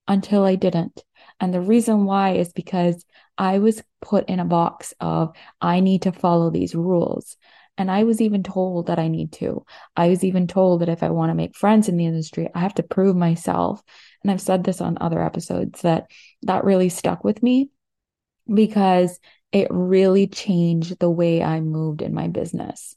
until 0.08 0.44
I 0.44 0.56
didn't. 0.56 1.04
And 1.40 1.54
the 1.54 1.62
reason 1.62 2.06
why 2.06 2.36
is 2.36 2.54
because 2.54 3.04
I 3.38 3.60
was 3.60 3.84
put 4.02 4.30
in 4.30 4.40
a 4.40 4.46
box 4.46 4.94
of, 5.00 5.36
I 5.62 5.80
need 5.80 6.04
to 6.04 6.12
follow 6.12 6.50
these 6.50 6.76
rules. 6.76 7.38
And 7.78 7.92
I 7.92 8.04
was 8.04 8.22
even 8.22 8.42
told 8.42 8.88
that 8.88 9.00
I 9.00 9.10
need 9.10 9.34
to. 9.34 9.66
I 9.98 10.08
was 10.08 10.24
even 10.24 10.48
told 10.48 10.82
that 10.82 10.90
if 10.90 11.04
I 11.04 11.10
want 11.10 11.30
to 11.30 11.36
make 11.36 11.58
friends 11.58 11.90
in 11.90 11.98
the 11.98 12.06
industry, 12.06 12.50
I 12.56 12.60
have 12.60 12.76
to 12.76 12.84
prove 12.84 13.18
myself. 13.18 13.82
And 14.24 14.32
I've 14.32 14.42
said 14.42 14.64
this 14.64 14.80
on 14.80 14.98
other 15.02 15.22
episodes 15.22 15.82
that 15.82 16.10
that 16.44 16.64
really 16.64 16.90
stuck 16.90 17.24
with 17.24 17.44
me 17.44 17.70
because 18.52 19.20
it 19.52 19.68
really 19.70 20.28
changed 20.28 21.00
the 21.00 21.10
way 21.10 21.44
I 21.44 21.60
moved 21.60 22.02
in 22.02 22.14
my 22.14 22.28
business 22.28 22.96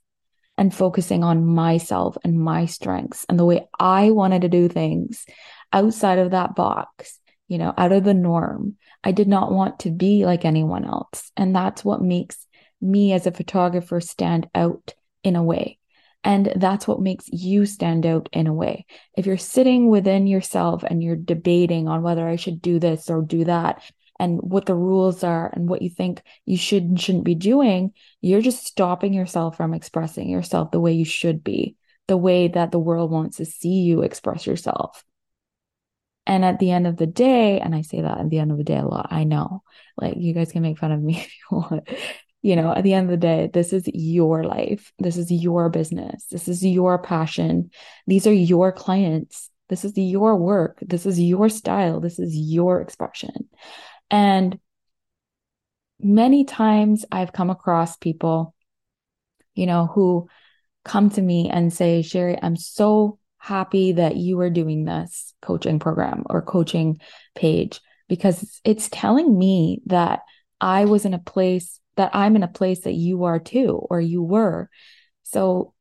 and 0.56 0.74
focusing 0.74 1.22
on 1.22 1.46
myself 1.46 2.16
and 2.24 2.38
my 2.38 2.66
strengths 2.66 3.24
and 3.28 3.38
the 3.38 3.44
way 3.44 3.68
I 3.78 4.10
wanted 4.10 4.42
to 4.42 4.48
do 4.48 4.68
things 4.68 5.24
outside 5.72 6.18
of 6.18 6.32
that 6.32 6.54
box, 6.54 7.17
you 7.48 7.58
know, 7.58 7.74
out 7.76 7.92
of 7.92 8.04
the 8.04 8.14
norm. 8.14 8.76
I 9.02 9.12
did 9.12 9.28
not 9.28 9.52
want 9.52 9.80
to 9.80 9.90
be 9.90 10.24
like 10.24 10.44
anyone 10.44 10.84
else. 10.84 11.32
And 11.36 11.54
that's 11.54 11.84
what 11.84 12.02
makes 12.02 12.46
me 12.80 13.12
as 13.12 13.26
a 13.26 13.32
photographer 13.32 14.00
stand 14.00 14.48
out 14.54 14.94
in 15.24 15.34
a 15.34 15.42
way. 15.42 15.78
And 16.24 16.52
that's 16.56 16.86
what 16.86 17.00
makes 17.00 17.28
you 17.28 17.64
stand 17.64 18.04
out 18.04 18.28
in 18.32 18.46
a 18.46 18.54
way. 18.54 18.86
If 19.16 19.26
you're 19.26 19.38
sitting 19.38 19.88
within 19.88 20.26
yourself 20.26 20.82
and 20.82 21.02
you're 21.02 21.16
debating 21.16 21.88
on 21.88 22.02
whether 22.02 22.26
I 22.26 22.36
should 22.36 22.60
do 22.60 22.78
this 22.78 23.08
or 23.08 23.22
do 23.22 23.44
that, 23.44 23.82
and 24.18 24.40
what 24.42 24.66
the 24.66 24.74
rules 24.74 25.22
are 25.22 25.50
and 25.54 25.68
what 25.68 25.82
you 25.82 25.90
think 25.90 26.22
you 26.44 26.56
should 26.56 26.82
and 26.82 27.00
shouldn't 27.00 27.24
be 27.24 27.34
doing, 27.34 27.92
you're 28.20 28.40
just 28.40 28.66
stopping 28.66 29.14
yourself 29.14 29.56
from 29.56 29.74
expressing 29.74 30.28
yourself 30.28 30.70
the 30.70 30.80
way 30.80 30.92
you 30.92 31.04
should 31.04 31.44
be, 31.44 31.76
the 32.08 32.16
way 32.16 32.48
that 32.48 32.72
the 32.72 32.80
world 32.80 33.10
wants 33.10 33.36
to 33.36 33.44
see 33.44 33.82
you 33.82 34.02
express 34.02 34.46
yourself. 34.46 35.04
And 36.28 36.44
at 36.44 36.58
the 36.58 36.70
end 36.70 36.86
of 36.86 36.98
the 36.98 37.06
day, 37.06 37.58
and 37.58 37.74
I 37.74 37.80
say 37.80 38.02
that 38.02 38.18
at 38.18 38.28
the 38.28 38.38
end 38.38 38.52
of 38.52 38.58
the 38.58 38.64
day 38.64 38.76
a 38.76 38.84
lot, 38.84 39.08
I 39.10 39.24
know, 39.24 39.62
like 39.96 40.14
you 40.18 40.34
guys 40.34 40.52
can 40.52 40.60
make 40.60 40.78
fun 40.78 40.92
of 40.92 41.02
me 41.02 41.16
if 41.20 41.32
you 41.32 41.56
want. 41.56 41.88
You 42.42 42.54
know, 42.54 42.72
at 42.72 42.84
the 42.84 42.92
end 42.92 43.06
of 43.06 43.10
the 43.10 43.26
day, 43.26 43.50
this 43.52 43.72
is 43.72 43.88
your 43.92 44.44
life. 44.44 44.92
This 44.98 45.16
is 45.16 45.32
your 45.32 45.70
business. 45.70 46.26
This 46.26 46.46
is 46.46 46.64
your 46.64 46.98
passion. 46.98 47.70
These 48.06 48.26
are 48.26 48.32
your 48.32 48.70
clients. 48.70 49.50
This 49.70 49.84
is 49.84 49.96
your 49.96 50.36
work. 50.36 50.78
This 50.80 51.06
is 51.06 51.18
your 51.18 51.48
style. 51.48 51.98
This 51.98 52.18
is 52.18 52.36
your 52.36 52.80
expression. 52.80 53.48
And 54.10 54.60
many 55.98 56.44
times 56.44 57.04
I've 57.10 57.32
come 57.32 57.50
across 57.50 57.96
people, 57.96 58.54
you 59.54 59.66
know, 59.66 59.86
who 59.86 60.28
come 60.84 61.10
to 61.10 61.22
me 61.22 61.50
and 61.50 61.72
say, 61.72 62.02
Sherry, 62.02 62.38
I'm 62.40 62.56
so 62.56 63.17
happy 63.38 63.92
that 63.92 64.16
you 64.16 64.40
are 64.40 64.50
doing 64.50 64.84
this 64.84 65.34
coaching 65.40 65.78
program 65.78 66.24
or 66.28 66.42
coaching 66.42 66.98
page 67.34 67.80
because 68.08 68.60
it's 68.64 68.88
telling 68.90 69.38
me 69.38 69.80
that 69.86 70.20
I 70.60 70.86
was 70.86 71.04
in 71.04 71.14
a 71.14 71.18
place 71.18 71.80
that 71.96 72.14
I'm 72.14 72.36
in 72.36 72.44
a 72.44 72.48
place 72.48 72.82
that 72.82 72.94
you 72.94 73.24
are 73.24 73.40
too, 73.40 73.84
or 73.90 74.00
you 74.00 74.22
were. 74.22 74.70
So, 75.24 75.74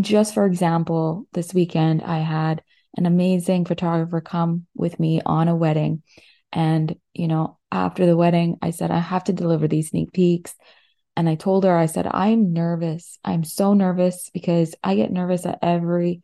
just 0.00 0.32
for 0.32 0.46
example, 0.46 1.26
this 1.32 1.52
weekend 1.52 2.02
I 2.02 2.18
had 2.20 2.62
an 2.96 3.06
amazing 3.06 3.66
photographer 3.66 4.20
come 4.20 4.66
with 4.74 4.98
me 4.98 5.20
on 5.24 5.48
a 5.48 5.54
wedding. 5.54 6.02
And, 6.52 6.96
you 7.12 7.28
know, 7.28 7.58
after 7.70 8.06
the 8.06 8.16
wedding, 8.16 8.56
I 8.62 8.70
said, 8.70 8.90
I 8.90 8.98
have 8.98 9.24
to 9.24 9.32
deliver 9.32 9.68
these 9.68 9.90
sneak 9.90 10.12
peeks. 10.12 10.54
And 11.16 11.28
I 11.28 11.34
told 11.34 11.64
her, 11.64 11.76
I 11.76 11.86
said, 11.86 12.08
I'm 12.10 12.52
nervous. 12.52 13.18
I'm 13.24 13.44
so 13.44 13.74
nervous 13.74 14.30
because 14.32 14.74
I 14.82 14.94
get 14.96 15.12
nervous 15.12 15.44
at 15.44 15.58
every 15.60 16.22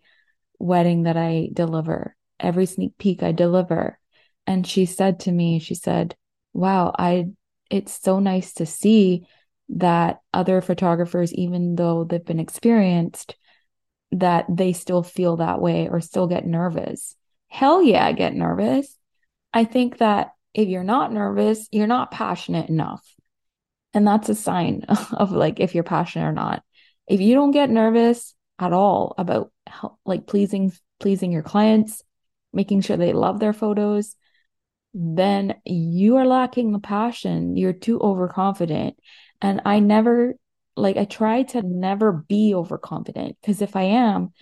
wedding 0.59 1.05
that 1.05 1.17
I 1.17 1.51
deliver, 1.53 2.17
every 2.39 2.67
sneak 2.67 2.99
peek 2.99 3.23
I 3.23 3.33
deliver. 3.33 3.99
And 4.47 4.67
she 4.67 4.87
said 4.87 5.21
to 5.21 5.33
me, 5.33 5.59
she 5.59 5.75
said, 5.75 6.15
Wow, 6.53 6.95
I, 6.99 7.27
it's 7.71 8.01
so 8.01 8.19
nice 8.19 8.55
to 8.55 8.67
see 8.67 9.27
that 9.69 10.21
other 10.33 10.61
photographers, 10.61 11.35
even 11.35 11.75
though 11.75 12.05
they've 12.05 12.25
been 12.25 12.41
experienced, 12.41 13.37
that 14.13 14.47
they 14.49 14.73
still 14.73 15.03
feel 15.03 15.37
that 15.37 15.61
way 15.61 15.89
or 15.89 16.01
still 16.01 16.27
get 16.27 16.47
nervous. 16.47 17.17
Hell 17.49 17.83
yeah, 17.83 18.07
I 18.07 18.13
get 18.13 18.35
nervous. 18.35 18.97
I 19.53 19.65
think 19.65 19.99
that 19.99 20.33
if 20.55 20.69
you're 20.69 20.85
not 20.85 21.13
nervous, 21.13 21.69
you're 21.73 21.87
not 21.87 22.11
passionate 22.11 22.69
enough. 22.69 23.05
And 23.93 24.07
that's 24.07 24.29
a 24.29 24.35
sign 24.35 24.83
of 25.13 25.33
like 25.33 25.61
if 25.61 25.75
you're 25.75 25.85
passionate 25.85 26.27
or 26.27 26.33
not. 26.33 26.63
If 27.09 27.21
you 27.21 27.35
don't 27.35 27.51
get 27.51 27.71
nervous 27.71 28.35
at 28.59 28.73
all 28.73 29.15
about 29.19 29.53
like 30.05 30.27
pleasing 30.27 30.73
pleasing 30.99 31.33
your 31.33 31.43
clients, 31.43 32.03
making 32.53 32.81
sure 32.81 32.97
they 32.97 33.13
love 33.13 33.39
their 33.39 33.53
photos, 33.53 34.17
then 34.95 35.55
you 35.65 36.17
are 36.17 36.27
lacking 36.27 36.73
the 36.73 36.79
passion. 36.79 37.57
You're 37.57 37.75
too 37.75 38.01
overconfident. 38.01 38.97
And 39.43 39.61
I 39.65 39.81
never 39.81 40.35
like 40.77 40.97
I 40.97 41.05
try 41.05 41.43
to 41.43 41.63
never 41.63 42.13
be 42.13 42.55
overconfident 42.55 43.37
because 43.41 43.63
if 43.63 43.77
I 43.77 43.83
am, 43.83 44.33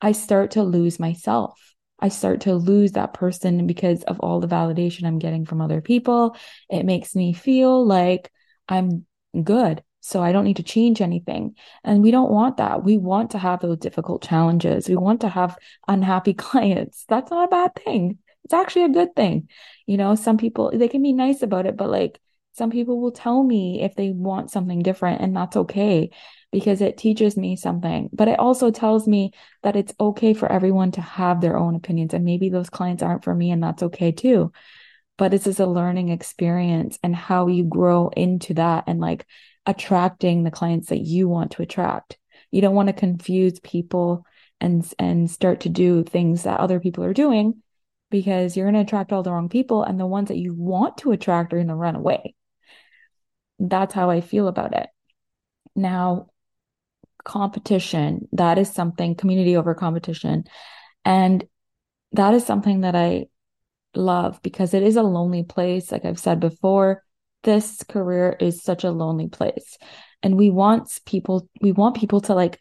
I 0.00 0.12
start 0.12 0.52
to 0.52 0.62
lose 0.62 0.98
myself. 0.98 1.74
I 2.00 2.08
start 2.08 2.42
to 2.42 2.54
lose 2.54 2.92
that 2.92 3.14
person 3.14 3.66
because 3.68 4.02
of 4.02 4.18
all 4.18 4.40
the 4.40 4.48
validation 4.48 5.04
I'm 5.04 5.20
getting 5.20 5.44
from 5.46 5.60
other 5.60 5.80
people. 5.80 6.36
It 6.68 6.84
makes 6.84 7.14
me 7.14 7.32
feel 7.32 7.86
like 7.86 8.32
I'm 8.68 9.06
good. 9.40 9.84
So 10.04 10.20
I 10.20 10.32
don't 10.32 10.44
need 10.44 10.56
to 10.56 10.64
change 10.64 11.00
anything. 11.00 11.54
And 11.84 12.02
we 12.02 12.10
don't 12.10 12.30
want 12.30 12.56
that. 12.56 12.82
We 12.82 12.98
want 12.98 13.30
to 13.30 13.38
have 13.38 13.60
those 13.60 13.78
difficult 13.78 14.22
challenges. 14.22 14.88
We 14.88 14.96
want 14.96 15.20
to 15.20 15.28
have 15.28 15.56
unhappy 15.86 16.34
clients. 16.34 17.04
That's 17.08 17.30
not 17.30 17.44
a 17.44 17.48
bad 17.48 17.76
thing. 17.76 18.18
It's 18.44 18.52
actually 18.52 18.84
a 18.86 18.88
good 18.88 19.14
thing. 19.14 19.48
You 19.86 19.96
know, 19.96 20.16
some 20.16 20.38
people, 20.38 20.72
they 20.74 20.88
can 20.88 21.02
be 21.02 21.12
nice 21.12 21.42
about 21.42 21.66
it, 21.66 21.76
but 21.76 21.88
like 21.88 22.20
some 22.54 22.70
people 22.70 23.00
will 23.00 23.12
tell 23.12 23.44
me 23.44 23.80
if 23.82 23.94
they 23.94 24.10
want 24.10 24.50
something 24.50 24.82
different, 24.82 25.22
and 25.22 25.34
that's 25.34 25.56
okay 25.56 26.10
because 26.50 26.82
it 26.82 26.98
teaches 26.98 27.36
me 27.36 27.54
something. 27.54 28.10
But 28.12 28.28
it 28.28 28.38
also 28.38 28.70
tells 28.72 29.06
me 29.06 29.32
that 29.62 29.76
it's 29.76 29.94
okay 29.98 30.34
for 30.34 30.50
everyone 30.50 30.90
to 30.92 31.00
have 31.00 31.40
their 31.40 31.56
own 31.56 31.76
opinions. 31.76 32.12
And 32.12 32.24
maybe 32.24 32.50
those 32.50 32.68
clients 32.68 33.04
aren't 33.04 33.24
for 33.24 33.34
me, 33.34 33.52
and 33.52 33.62
that's 33.62 33.84
okay 33.84 34.10
too. 34.10 34.52
But 35.16 35.30
this 35.30 35.46
is 35.46 35.60
a 35.60 35.66
learning 35.66 36.08
experience 36.08 36.98
and 37.02 37.14
how 37.14 37.46
you 37.46 37.64
grow 37.64 38.08
into 38.08 38.54
that 38.54 38.84
and 38.86 38.98
like 38.98 39.26
attracting 39.66 40.42
the 40.42 40.50
clients 40.50 40.88
that 40.88 41.00
you 41.00 41.28
want 41.28 41.52
to 41.52 41.62
attract. 41.62 42.18
You 42.50 42.60
don't 42.60 42.74
want 42.74 42.88
to 42.88 42.92
confuse 42.92 43.60
people 43.60 44.26
and 44.60 44.86
and 44.98 45.30
start 45.30 45.60
to 45.60 45.68
do 45.68 46.04
things 46.04 46.44
that 46.44 46.60
other 46.60 46.80
people 46.80 47.04
are 47.04 47.14
doing 47.14 47.62
because 48.10 48.56
you're 48.56 48.66
going 48.66 48.74
to 48.74 48.80
attract 48.80 49.12
all 49.12 49.22
the 49.22 49.32
wrong 49.32 49.48
people 49.48 49.82
and 49.82 49.98
the 49.98 50.06
ones 50.06 50.28
that 50.28 50.36
you 50.36 50.54
want 50.54 50.98
to 50.98 51.12
attract 51.12 51.52
are 51.52 51.56
going 51.56 51.68
to 51.68 51.74
run 51.74 51.96
away. 51.96 52.34
That's 53.58 53.94
how 53.94 54.10
I 54.10 54.20
feel 54.20 54.48
about 54.48 54.74
it. 54.74 54.88
Now, 55.74 56.28
competition. 57.24 58.28
That 58.32 58.58
is 58.58 58.72
something, 58.72 59.14
community 59.14 59.56
over 59.56 59.74
competition. 59.74 60.44
And 61.04 61.44
that 62.12 62.34
is 62.34 62.44
something 62.44 62.82
that 62.82 62.94
I 62.94 63.26
love 63.94 64.40
because 64.42 64.74
it 64.74 64.82
is 64.82 64.96
a 64.96 65.02
lonely 65.02 65.42
place. 65.42 65.90
Like 65.90 66.04
I've 66.04 66.18
said 66.18 66.40
before, 66.40 67.02
this 67.42 67.82
career 67.88 68.36
is 68.40 68.62
such 68.62 68.84
a 68.84 68.90
lonely 68.90 69.28
place. 69.28 69.76
And 70.22 70.36
we 70.36 70.50
want 70.50 70.98
people, 71.04 71.48
we 71.60 71.72
want 71.72 71.96
people 71.96 72.20
to 72.22 72.34
like 72.34 72.60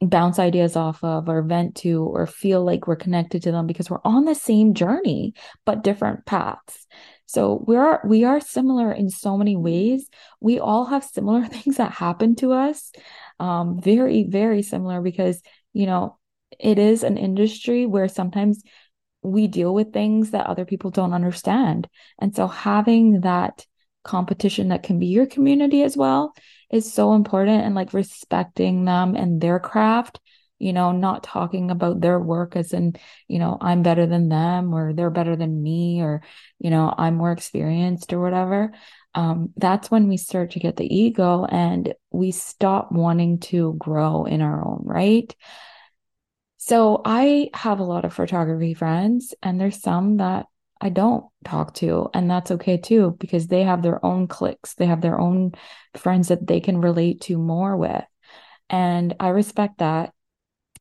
bounce 0.00 0.38
ideas 0.38 0.76
off 0.76 1.04
of 1.04 1.28
or 1.28 1.42
vent 1.42 1.76
to 1.76 2.04
or 2.04 2.26
feel 2.26 2.64
like 2.64 2.86
we're 2.86 2.96
connected 2.96 3.42
to 3.42 3.52
them 3.52 3.66
because 3.66 3.90
we're 3.90 4.00
on 4.04 4.24
the 4.24 4.34
same 4.34 4.74
journey, 4.74 5.34
but 5.66 5.84
different 5.84 6.24
paths. 6.24 6.86
So 7.26 7.62
we 7.66 7.76
are 7.76 8.00
we 8.04 8.24
are 8.24 8.40
similar 8.40 8.90
in 8.92 9.08
so 9.08 9.36
many 9.36 9.56
ways. 9.56 10.08
We 10.40 10.58
all 10.58 10.86
have 10.86 11.04
similar 11.04 11.46
things 11.46 11.76
that 11.76 11.92
happen 11.92 12.34
to 12.36 12.52
us. 12.52 12.90
Um, 13.38 13.80
very, 13.80 14.24
very 14.24 14.62
similar 14.62 15.00
because, 15.00 15.40
you 15.72 15.86
know, 15.86 16.18
it 16.58 16.78
is 16.78 17.04
an 17.04 17.16
industry 17.16 17.86
where 17.86 18.08
sometimes 18.08 18.62
we 19.22 19.46
deal 19.46 19.72
with 19.72 19.92
things 19.92 20.30
that 20.30 20.46
other 20.46 20.64
people 20.64 20.90
don't 20.90 21.12
understand. 21.12 21.88
And 22.18 22.34
so 22.34 22.48
having 22.48 23.20
that 23.20 23.64
competition 24.02 24.68
that 24.68 24.82
can 24.82 24.98
be 24.98 25.06
your 25.06 25.26
community 25.26 25.82
as 25.82 25.96
well 25.96 26.34
is 26.70 26.92
so 26.92 27.14
important 27.14 27.64
and 27.64 27.74
like 27.74 27.92
respecting 27.92 28.84
them 28.84 29.14
and 29.16 29.40
their 29.40 29.58
craft 29.58 30.20
you 30.60 30.74
know, 30.74 30.92
not 30.92 31.24
talking 31.24 31.70
about 31.70 32.00
their 32.00 32.20
work 32.20 32.54
as 32.54 32.74
in, 32.74 32.94
you 33.26 33.38
know, 33.38 33.56
I'm 33.60 33.82
better 33.82 34.06
than 34.06 34.28
them 34.28 34.74
or 34.74 34.92
they're 34.92 35.10
better 35.10 35.34
than 35.34 35.60
me 35.60 36.02
or, 36.02 36.22
you 36.58 36.68
know, 36.68 36.94
I'm 36.96 37.14
more 37.14 37.32
experienced 37.32 38.12
or 38.12 38.20
whatever. 38.20 38.72
Um, 39.14 39.54
that's 39.56 39.90
when 39.90 40.06
we 40.06 40.18
start 40.18 40.52
to 40.52 40.60
get 40.60 40.76
the 40.76 40.94
ego 40.94 41.46
and 41.46 41.94
we 42.10 42.30
stop 42.30 42.92
wanting 42.92 43.40
to 43.40 43.74
grow 43.78 44.26
in 44.26 44.42
our 44.42 44.64
own 44.64 44.82
right. 44.84 45.34
So 46.58 47.00
I 47.06 47.48
have 47.54 47.80
a 47.80 47.84
lot 47.84 48.04
of 48.04 48.12
photography 48.12 48.74
friends, 48.74 49.34
and 49.42 49.58
there's 49.58 49.80
some 49.80 50.18
that 50.18 50.44
I 50.80 50.88
don't 50.88 51.26
talk 51.44 51.74
to. 51.74 52.08
And 52.14 52.30
that's 52.30 52.50
okay 52.52 52.78
too, 52.78 53.16
because 53.18 53.46
they 53.46 53.64
have 53.64 53.82
their 53.82 54.04
own 54.04 54.28
cliques, 54.28 54.74
they 54.74 54.86
have 54.86 55.00
their 55.00 55.18
own 55.18 55.52
friends 55.96 56.28
that 56.28 56.46
they 56.46 56.60
can 56.60 56.80
relate 56.80 57.20
to 57.22 57.36
more 57.36 57.76
with. 57.76 58.04
And 58.68 59.14
I 59.20 59.28
respect 59.28 59.78
that. 59.78 60.12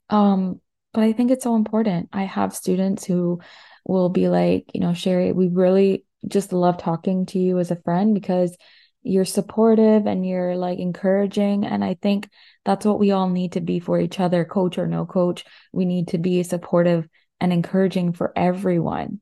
Um, 0.09 0.61
but 0.93 1.03
I 1.03 1.13
think 1.13 1.31
it's 1.31 1.43
so 1.43 1.55
important. 1.55 2.09
I 2.13 2.23
have 2.23 2.55
students 2.55 3.05
who 3.05 3.41
will 3.85 4.09
be 4.09 4.29
like, 4.29 4.65
you 4.73 4.79
know, 4.79 4.93
Sherry, 4.93 5.31
we 5.31 5.47
really 5.47 6.05
just 6.27 6.53
love 6.53 6.77
talking 6.77 7.25
to 7.27 7.39
you 7.39 7.59
as 7.59 7.71
a 7.71 7.81
friend 7.81 8.13
because 8.13 8.55
you're 9.01 9.25
supportive 9.25 10.05
and 10.05 10.27
you're 10.27 10.55
like 10.55 10.79
encouraging. 10.79 11.65
And 11.65 11.83
I 11.83 11.95
think 11.95 12.29
that's 12.65 12.85
what 12.85 12.99
we 12.99 13.11
all 13.11 13.29
need 13.29 13.53
to 13.53 13.61
be 13.61 13.79
for 13.79 13.99
each 13.99 14.19
other, 14.19 14.45
coach 14.45 14.77
or 14.77 14.87
no 14.87 15.05
coach. 15.05 15.45
We 15.71 15.85
need 15.85 16.09
to 16.09 16.17
be 16.17 16.43
supportive 16.43 17.07
and 17.39 17.53
encouraging 17.53 18.13
for 18.13 18.33
everyone. 18.35 19.21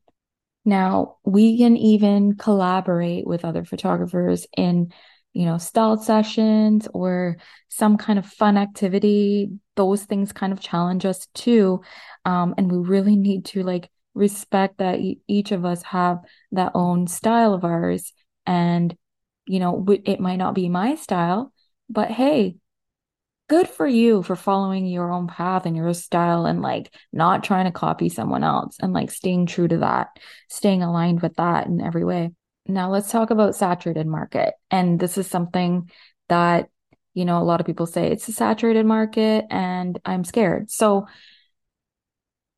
Now, 0.68 1.16
we 1.24 1.58
can 1.58 1.78
even 1.78 2.36
collaborate 2.36 3.26
with 3.26 3.46
other 3.46 3.64
photographers 3.64 4.46
in, 4.58 4.92
you 5.32 5.46
know, 5.46 5.58
style 5.58 5.96
sessions 5.96 6.90
or 6.94 7.38
some 7.70 7.96
kind 7.96 8.20
of 8.20 8.26
fun 8.26 8.58
activity. 8.58 9.50
Those 9.78 10.04
things 10.04 10.34
kind 10.34 10.52
of 10.52 10.60
challenge 10.60 11.06
us 11.06 11.26
too. 11.34 11.84
Um, 12.26 12.54
and 12.58 12.70
we 12.70 12.80
really 12.80 13.16
need 13.16 13.46
to 13.46 13.64
like 13.64 13.90
respect 14.14 14.80
that 14.80 15.00
each 15.26 15.54
of 15.54 15.64
us 15.64 15.84
have 15.84 16.18
that 16.52 16.74
own 16.76 17.08
style 17.08 17.54
of 17.54 17.64
ours. 17.64 18.12
And, 18.46 18.94
you 19.48 19.62
know, 19.62 19.86
it 20.04 20.20
might 20.20 20.36
not 20.36 20.54
be 20.54 20.68
my 20.68 20.96
style, 20.96 21.54
but 21.90 22.12
hey, 22.12 22.58
good 23.48 23.68
for 23.68 23.88
you 23.88 24.24
for 24.24 24.36
following 24.36 24.86
your 24.86 25.12
own 25.12 25.28
path 25.28 25.66
and 25.66 25.76
your 25.76 25.94
style 25.94 26.46
and 26.46 26.62
like 26.62 26.94
not 27.14 27.44
trying 27.44 27.66
to 27.66 27.72
copy 27.72 28.10
someone 28.10 28.44
else 28.44 28.76
and 28.82 28.94
like 28.94 29.10
staying 29.10 29.46
true 29.46 29.68
to 29.68 29.78
that, 29.78 30.10
staying 30.50 30.84
aligned 30.84 31.22
with 31.22 31.36
that 31.36 31.68
in 31.68 31.82
every 31.82 32.04
way. 32.04 32.32
Now 32.68 32.92
let's 32.92 33.12
talk 33.12 33.30
about 33.30 33.56
saturated 33.56 34.06
market. 34.06 34.54
And 34.70 35.00
this 35.00 35.18
is 35.18 35.28
something 35.28 35.90
that, 36.28 36.70
you 37.14 37.24
know, 37.24 37.42
a 37.42 37.46
lot 37.46 37.62
of 37.62 37.66
people 37.66 37.86
say 37.86 38.12
it's 38.12 38.28
a 38.28 38.34
saturated 38.34 38.86
market 38.86 39.46
and 39.50 39.98
I'm 40.04 40.26
scared. 40.26 40.70
So 40.70 41.08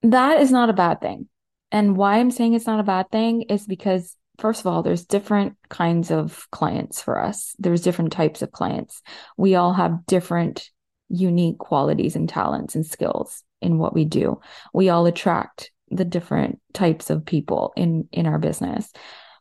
that 0.01 0.41
is 0.41 0.51
not 0.51 0.69
a 0.69 0.73
bad 0.73 1.01
thing. 1.01 1.27
And 1.71 1.95
why 1.95 2.17
I'm 2.17 2.31
saying 2.31 2.55
it's 2.55 2.65
not 2.65 2.79
a 2.79 2.83
bad 2.83 3.11
thing 3.11 3.43
is 3.43 3.67
because 3.67 4.15
first 4.39 4.61
of 4.61 4.67
all, 4.67 4.81
there's 4.81 5.05
different 5.05 5.55
kinds 5.69 6.09
of 6.09 6.47
clients 6.51 7.01
for 7.01 7.21
us. 7.21 7.55
There's 7.59 7.81
different 7.81 8.11
types 8.11 8.41
of 8.41 8.51
clients. 8.51 9.03
We 9.37 9.53
all 9.55 9.73
have 9.73 10.05
different 10.07 10.69
unique 11.09 11.57
qualities 11.57 12.15
and 12.15 12.29
talents 12.29 12.75
and 12.75 12.85
skills 12.85 13.43
in 13.61 13.77
what 13.77 13.93
we 13.93 14.05
do. 14.05 14.39
We 14.73 14.89
all 14.89 15.05
attract 15.05 15.71
the 15.89 16.05
different 16.05 16.59
types 16.73 17.09
of 17.09 17.25
people 17.25 17.73
in 17.75 18.07
in 18.11 18.25
our 18.25 18.39
business. 18.39 18.91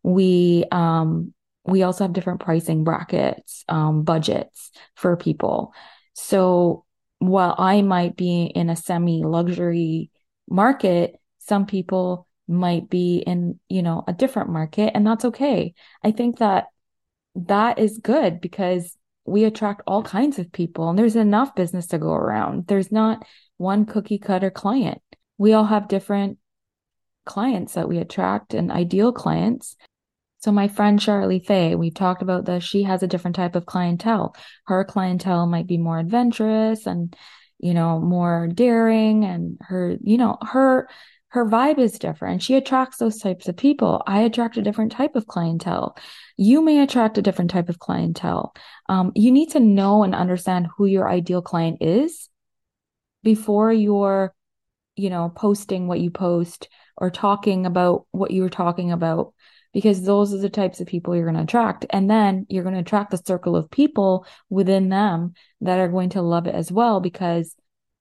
We 0.03 0.65
um 0.73 1.35
we 1.65 1.83
also 1.83 2.05
have 2.05 2.15
different 2.15 2.41
pricing 2.41 2.83
brackets, 2.83 3.65
um, 3.69 4.03
budgets 4.03 4.71
for 4.95 5.17
people. 5.17 5.75
So 6.15 6.87
while 7.19 7.55
I 7.59 7.83
might 7.83 8.17
be 8.17 8.45
in 8.45 8.71
a 8.71 8.77
semi 8.77 9.23
luxury 9.23 10.11
market, 10.49 11.17
some 11.41 11.67
people 11.67 12.27
might 12.47 12.89
be 12.89 13.19
in, 13.19 13.61
you 13.69 13.83
know, 13.83 14.03
a 14.09 14.15
different 14.15 14.49
market 14.49 14.93
and 14.95 15.07
that's 15.07 15.27
okay. 15.27 15.75
I 16.03 16.13
think 16.13 16.39
that 16.39 16.67
that 17.35 17.79
is 17.79 17.99
good 17.99 18.41
because 18.41 18.97
we 19.29 19.45
attract 19.45 19.83
all 19.87 20.03
kinds 20.03 20.39
of 20.39 20.53
people 20.53 20.89
and 20.89 20.99
there's 20.99 21.17
enough 21.17 21.55
business 21.55 21.87
to 21.89 21.99
go 21.99 22.13
around. 22.13 22.67
There's 22.67 22.93
not 22.93 23.25
one 23.57 23.87
cookie 23.87 24.19
cutter 24.19 24.51
client. 24.51 25.03
We 25.37 25.53
all 25.53 25.65
have 25.65 25.89
different 25.89 26.39
clients 27.25 27.75
that 27.75 27.89
we 27.89 27.99
attract 27.99 28.55
and 28.55 28.73
ideal 28.73 29.13
clients. 29.13 29.77
So 30.41 30.53
my 30.53 30.69
friend 30.69 31.01
Charlie 31.01 31.41
Fay, 31.41 31.75
we 31.75 31.91
talked 31.91 32.23
about 32.23 32.45
this. 32.45 32.65
She 32.65 32.85
has 32.85 33.03
a 33.03 33.09
different 33.09 33.37
type 33.37 33.57
of 33.57 33.67
clientele. 33.67 34.35
Her 34.67 34.85
clientele 34.85 35.47
might 35.47 35.67
be 35.67 35.79
more 35.79 35.99
adventurous 35.99 36.87
and, 36.87 37.15
you 37.59 37.75
know, 37.75 38.01
more 38.01 38.49
daring 38.53 39.25
and 39.25 39.59
her, 39.63 39.97
you 40.03 40.17
know, 40.17 40.39
her 40.43 40.89
her 41.31 41.45
vibe 41.45 41.79
is 41.79 41.99
different. 41.99 42.43
She 42.43 42.55
attracts 42.55 42.97
those 42.97 43.19
types 43.19 43.49
of 43.49 43.57
people. 43.57 44.03
I 44.07 44.21
attract 44.21 44.57
a 44.57 44.63
different 44.63 44.93
type 44.93 45.15
of 45.15 45.27
clientele. 45.27 45.97
You 46.41 46.63
may 46.63 46.81
attract 46.81 47.19
a 47.19 47.23
different 47.23 47.51
type 47.51 47.69
of 47.69 47.81
clientele. 47.81 48.55
Um, 48.89 49.11
you 49.17 49.33
need 49.33 49.51
to 49.51 49.61
know 49.61 50.05
and 50.05 50.15
understand 50.15 50.69
who 50.77 50.87
your 50.87 51.09
ideal 51.09 51.43
client 51.43 51.79
is 51.83 52.31
before 53.25 53.73
you're, 53.73 54.33
you 54.95 55.11
know, 55.11 55.33
posting 55.35 55.89
what 55.89 55.99
you 55.99 56.11
post 56.11 56.69
or 56.97 57.11
talking 57.11 57.67
about 57.67 58.07
what 58.13 58.31
you 58.31 58.43
were 58.43 58.49
talking 58.49 58.93
about, 58.93 59.35
because 59.73 60.05
those 60.05 60.33
are 60.33 60.39
the 60.39 60.49
types 60.49 60.81
of 60.81 60.87
people 60.87 61.15
you're 61.17 61.25
going 61.25 61.37
to 61.37 61.43
attract. 61.43 61.87
And 61.91 62.09
then 62.09 62.47
you're 62.49 62.63
going 62.63 62.77
to 62.77 62.81
attract 62.81 63.11
the 63.11 63.17
circle 63.17 63.57
of 63.57 63.71
people 63.71 64.25
within 64.49 64.89
them 64.89 65.35
that 65.61 65.81
are 65.81 65.89
going 65.89 66.11
to 66.11 66.23
love 66.23 66.47
it 66.47 66.55
as 66.55 66.71
well, 66.71 67.01
because 67.01 67.55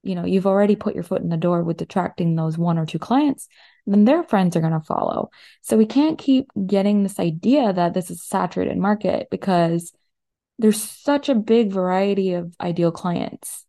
you 0.04 0.16
know 0.16 0.26
you've 0.26 0.48
already 0.48 0.76
put 0.76 0.96
your 0.96 1.04
foot 1.04 1.22
in 1.22 1.30
the 1.30 1.38
door 1.38 1.64
with 1.64 1.82
attracting 1.82 2.36
those 2.36 2.58
one 2.58 2.78
or 2.78 2.86
two 2.86 3.00
clients 3.00 3.48
then 3.86 4.06
their 4.06 4.24
friends 4.24 4.56
are 4.56 4.62
going 4.62 4.74
to 4.74 4.80
follow 4.82 5.30
so 5.62 5.78
we 5.78 5.86
can't 5.86 6.18
keep 6.20 6.48
getting 6.66 7.04
this 7.04 7.20
idea 7.20 7.72
that 7.74 7.94
this 7.94 8.10
is 8.10 8.20
a 8.20 8.26
saturated 8.26 8.78
market 8.78 9.28
because 9.32 9.94
there's 10.60 10.82
such 10.82 11.30
a 11.30 11.36
big 11.36 11.72
variety 11.72 12.34
of 12.34 12.54
ideal 12.60 12.92
clients 12.92 13.66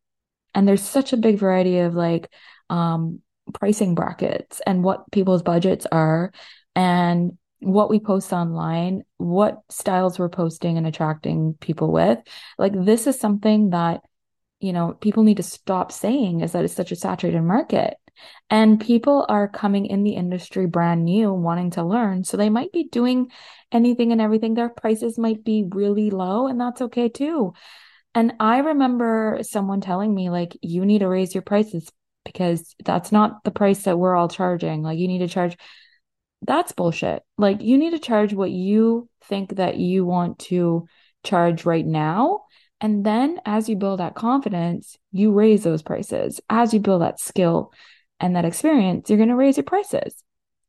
and 0.55 0.67
there's 0.67 0.83
such 0.83 1.13
a 1.13 1.19
big 1.19 1.39
variety 1.39 1.79
of 1.79 1.95
like 1.95 2.33
um, 2.71 3.21
pricing 3.55 3.95
brackets 3.95 4.61
and 4.67 4.83
what 4.83 5.11
people's 5.11 5.43
budgets 5.43 5.87
are 5.93 6.33
and 6.75 7.37
what 7.61 7.91
we 7.91 7.99
post 7.99 8.33
online, 8.33 9.03
what 9.17 9.61
styles 9.69 10.19
we're 10.19 10.29
posting 10.29 10.79
and 10.79 10.87
attracting 10.87 11.55
people 11.61 11.91
with. 11.93 12.19
Like, 12.57 12.73
this 12.73 13.07
is 13.07 13.19
something 13.19 13.71
that 13.71 14.03
you 14.61 14.73
know, 14.73 14.93
people 15.01 15.23
need 15.23 15.37
to 15.37 15.43
stop 15.43 15.93
saying 15.93 16.41
is 16.41 16.53
that 16.53 16.65
it's 16.65 16.75
such 16.75 16.93
a 16.93 16.97
saturated 16.97 17.43
market. 17.43 17.95
And 18.51 18.81
people 18.81 19.25
are 19.29 19.47
coming 19.47 19.87
in 19.87 20.03
the 20.03 20.15
industry 20.15 20.67
brand 20.67 21.05
new, 21.05 21.33
wanting 21.33 21.71
to 21.73 21.85
learn. 21.85 22.25
So 22.25 22.37
they 22.37 22.51
might 22.51 22.73
be 22.73 22.85
doing 22.85 23.31
anything 23.71 24.11
and 24.11 24.21
everything. 24.21 24.55
Their 24.55 24.69
prices 24.69 25.19
might 25.19 25.45
be 25.45 25.65
really 25.71 26.11
low, 26.11 26.49
and 26.49 26.61
that's 26.61 26.83
okay 26.83 27.09
too. 27.09 27.53
And 28.15 28.35
I 28.41 28.59
remember 28.59 29.39
someone 29.43 29.81
telling 29.81 30.13
me, 30.13 30.31
like, 30.31 30.57
you 30.63 30.85
need 30.85 31.01
to 31.01 31.09
raise 31.09 31.35
your 31.35 31.43
prices 31.43 31.89
because 32.25 32.75
that's 32.85 33.13
not 33.13 33.45
the 33.45 33.53
price 33.53 33.85
that 33.85 33.99
we're 33.99 34.17
all 34.17 34.29
charging. 34.29 34.83
Like, 34.83 34.99
you 34.99 35.07
need 35.07 35.21
to 35.21 35.29
charge. 35.29 35.57
That's 36.43 36.73
bullshit. 36.73 37.23
Like, 37.37 37.63
you 37.63 37.79
need 37.79 37.91
to 37.91 37.99
charge 38.01 38.35
what 38.35 38.51
you 38.51 39.09
think 39.25 39.57
that 39.57 39.77
you 39.77 40.05
want 40.05 40.41
to 40.41 40.89
charge 41.23 41.65
right 41.65 41.87
now 41.87 42.41
and 42.81 43.05
then 43.05 43.41
as 43.45 43.69
you 43.69 43.77
build 43.77 44.01
that 44.01 44.15
confidence, 44.15 44.97
you 45.11 45.33
raise 45.33 45.65
those 45.65 45.83
prices. 45.83 46.41
As 46.49 46.73
you 46.73 46.81
build 46.81 47.03
that 47.03 47.21
skill 47.21 47.73
and 48.21 48.37
that 48.37 48.45
experience, 48.45 49.09
you're 49.09 49.17
going 49.17 49.31
to 49.31 49.37
raise 49.37 49.57
your 49.57 49.65
prices. 49.65 50.23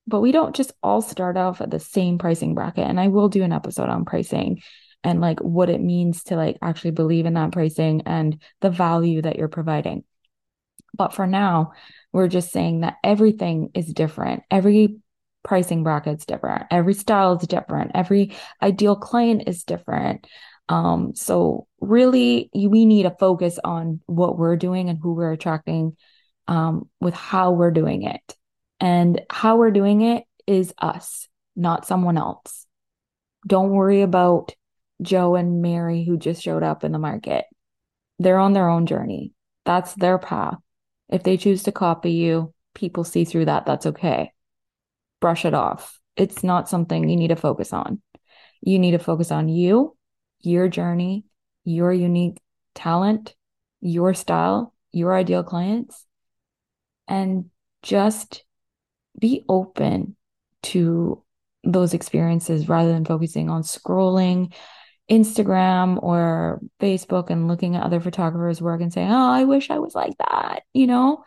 But 0.07 0.21
we 0.21 0.31
don't 0.31 0.55
just 0.55 0.73
all 0.81 1.01
start 1.01 1.37
off 1.37 1.61
at 1.61 1.69
the 1.69 1.79
same 1.79 2.17
pricing 2.17 2.55
bracket. 2.55 2.87
And 2.87 2.99
I 2.99 3.09
will 3.09 3.29
do 3.29 3.43
an 3.43 3.53
episode 3.53 3.89
on 3.89 4.05
pricing 4.05 4.61
and 5.03 5.21
like 5.21 5.39
what 5.39 5.69
it 5.69 5.81
means 5.81 6.23
to 6.25 6.35
like 6.35 6.57
actually 6.61 6.91
believe 6.91 7.25
in 7.25 7.35
that 7.35 7.51
pricing 7.51 8.01
and 8.05 8.41
the 8.61 8.71
value 8.71 9.21
that 9.21 9.35
you're 9.35 9.47
providing. 9.47 10.03
But 10.95 11.13
for 11.13 11.27
now, 11.27 11.73
we're 12.11 12.27
just 12.27 12.51
saying 12.51 12.81
that 12.81 12.97
everything 13.03 13.69
is 13.75 13.93
different. 13.93 14.43
Every 14.49 14.97
pricing 15.43 15.83
bracket's 15.83 16.25
different. 16.25 16.65
Every 16.71 16.93
style 16.93 17.37
is 17.37 17.47
different. 17.47 17.91
Every 17.93 18.35
ideal 18.61 18.95
client 18.95 19.43
is 19.47 19.63
different. 19.63 20.27
Um, 20.69 21.15
so 21.15 21.67
really 21.81 22.49
we 22.53 22.85
need 22.85 23.03
to 23.03 23.15
focus 23.19 23.59
on 23.63 24.01
what 24.05 24.37
we're 24.37 24.55
doing 24.55 24.89
and 24.89 24.99
who 25.01 25.13
we're 25.13 25.31
attracting 25.31 25.97
um, 26.47 26.87
with 27.01 27.15
how 27.15 27.51
we're 27.51 27.71
doing 27.71 28.03
it. 28.03 28.35
And 28.79 29.21
how 29.29 29.57
we're 29.57 29.71
doing 29.71 30.01
it 30.01 30.23
is 30.47 30.73
us, 30.77 31.27
not 31.55 31.85
someone 31.85 32.17
else. 32.17 32.65
Don't 33.45 33.71
worry 33.71 34.01
about 34.01 34.53
Joe 35.01 35.35
and 35.35 35.61
Mary 35.61 36.05
who 36.05 36.17
just 36.17 36.41
showed 36.41 36.63
up 36.63 36.83
in 36.83 36.91
the 36.91 36.99
market. 36.99 37.45
They're 38.19 38.39
on 38.39 38.53
their 38.53 38.69
own 38.69 38.85
journey. 38.85 39.33
That's 39.65 39.93
their 39.95 40.19
path. 40.19 40.57
If 41.09 41.23
they 41.23 41.37
choose 41.37 41.63
to 41.63 41.71
copy 41.71 42.11
you, 42.11 42.53
people 42.75 43.03
see 43.03 43.25
through 43.25 43.45
that. 43.45 43.65
That's 43.65 43.87
okay. 43.87 44.31
Brush 45.19 45.45
it 45.45 45.53
off. 45.53 45.99
It's 46.15 46.43
not 46.43 46.69
something 46.69 47.09
you 47.09 47.15
need 47.15 47.29
to 47.29 47.35
focus 47.35 47.73
on. 47.73 48.01
You 48.61 48.77
need 48.77 48.91
to 48.91 48.99
focus 48.99 49.31
on 49.31 49.49
you 49.49 49.97
your 50.41 50.67
journey, 50.67 51.25
your 51.63 51.91
unique 51.91 52.39
talent, 52.75 53.35
your 53.81 54.13
style, 54.13 54.73
your 54.91 55.13
ideal 55.15 55.43
clients, 55.43 56.05
and 57.07 57.45
just 57.81 58.43
be 59.19 59.43
open 59.49 60.15
to 60.61 61.23
those 61.63 61.93
experiences 61.93 62.69
rather 62.69 62.91
than 62.91 63.05
focusing 63.05 63.49
on 63.49 63.63
scrolling 63.63 64.53
Instagram 65.09 66.01
or 66.01 66.61
Facebook 66.79 67.29
and 67.29 67.47
looking 67.47 67.75
at 67.75 67.83
other 67.83 67.99
photographers' 67.99 68.61
work 68.61 68.81
and 68.81 68.93
saying, 68.93 69.09
Oh, 69.09 69.31
I 69.31 69.43
wish 69.45 69.69
I 69.69 69.79
was 69.79 69.95
like 69.95 70.17
that. 70.19 70.63
You 70.73 70.87
know, 70.87 71.23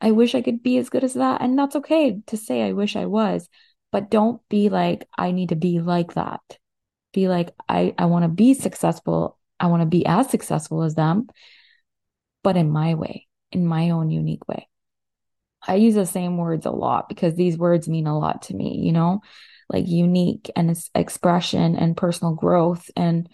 I 0.00 0.10
wish 0.10 0.34
I 0.34 0.42
could 0.42 0.62
be 0.62 0.78
as 0.78 0.90
good 0.90 1.04
as 1.04 1.14
that. 1.14 1.40
And 1.40 1.58
that's 1.58 1.76
okay 1.76 2.20
to 2.26 2.36
say, 2.36 2.62
I 2.62 2.72
wish 2.72 2.96
I 2.96 3.06
was. 3.06 3.48
but 3.90 4.10
don't 4.10 4.40
be 4.48 4.70
like, 4.70 5.06
I 5.18 5.32
need 5.32 5.50
to 5.50 5.56
be 5.56 5.80
like 5.80 6.14
that. 6.14 6.40
Be 7.12 7.28
like, 7.28 7.54
I, 7.68 7.94
I 7.98 8.06
want 8.06 8.24
to 8.24 8.28
be 8.28 8.54
successful. 8.54 9.38
I 9.60 9.66
want 9.66 9.82
to 9.82 9.86
be 9.86 10.04
as 10.06 10.30
successful 10.30 10.82
as 10.82 10.94
them, 10.94 11.28
but 12.42 12.56
in 12.56 12.70
my 12.70 12.94
way, 12.94 13.28
in 13.52 13.66
my 13.66 13.90
own 13.90 14.10
unique 14.10 14.48
way. 14.48 14.68
I 15.66 15.76
use 15.76 15.94
the 15.94 16.06
same 16.06 16.36
words 16.36 16.66
a 16.66 16.70
lot 16.70 17.08
because 17.08 17.34
these 17.34 17.56
words 17.56 17.88
mean 17.88 18.06
a 18.06 18.18
lot 18.18 18.42
to 18.42 18.54
me, 18.54 18.78
you 18.78 18.92
know, 18.92 19.20
like 19.68 19.86
unique 19.86 20.50
and 20.56 20.76
expression 20.94 21.76
and 21.76 21.96
personal 21.96 22.34
growth 22.34 22.90
and, 22.96 23.28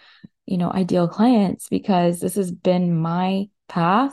you 0.45 0.59
know, 0.59 0.71
ideal 0.71 1.09
clients 1.09 1.69
because 1.69 2.21
this 2.21 2.35
has 2.35 2.53
been 2.53 2.95
my 2.95 3.49
path 3.69 4.13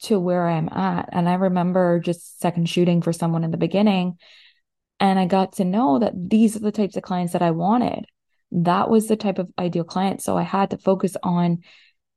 to 0.00 0.18
where 0.18 0.48
I'm 0.48 0.68
at. 0.68 1.08
And 1.12 1.28
I 1.28 1.34
remember 1.34 2.00
just 2.00 2.40
second 2.40 2.68
shooting 2.68 3.02
for 3.02 3.12
someone 3.12 3.44
in 3.44 3.50
the 3.50 3.56
beginning. 3.56 4.18
And 5.00 5.18
I 5.18 5.26
got 5.26 5.54
to 5.54 5.64
know 5.64 6.00
that 6.00 6.12
these 6.16 6.56
are 6.56 6.60
the 6.60 6.72
types 6.72 6.96
of 6.96 7.02
clients 7.02 7.32
that 7.32 7.42
I 7.42 7.52
wanted. 7.52 8.06
That 8.54 8.88
was 8.88 9.08
the 9.08 9.16
type 9.16 9.38
of 9.38 9.50
ideal 9.58 9.84
client. 9.84 10.22
So 10.22 10.38
I 10.38 10.42
had 10.42 10.70
to 10.70 10.78
focus 10.78 11.16
on 11.22 11.58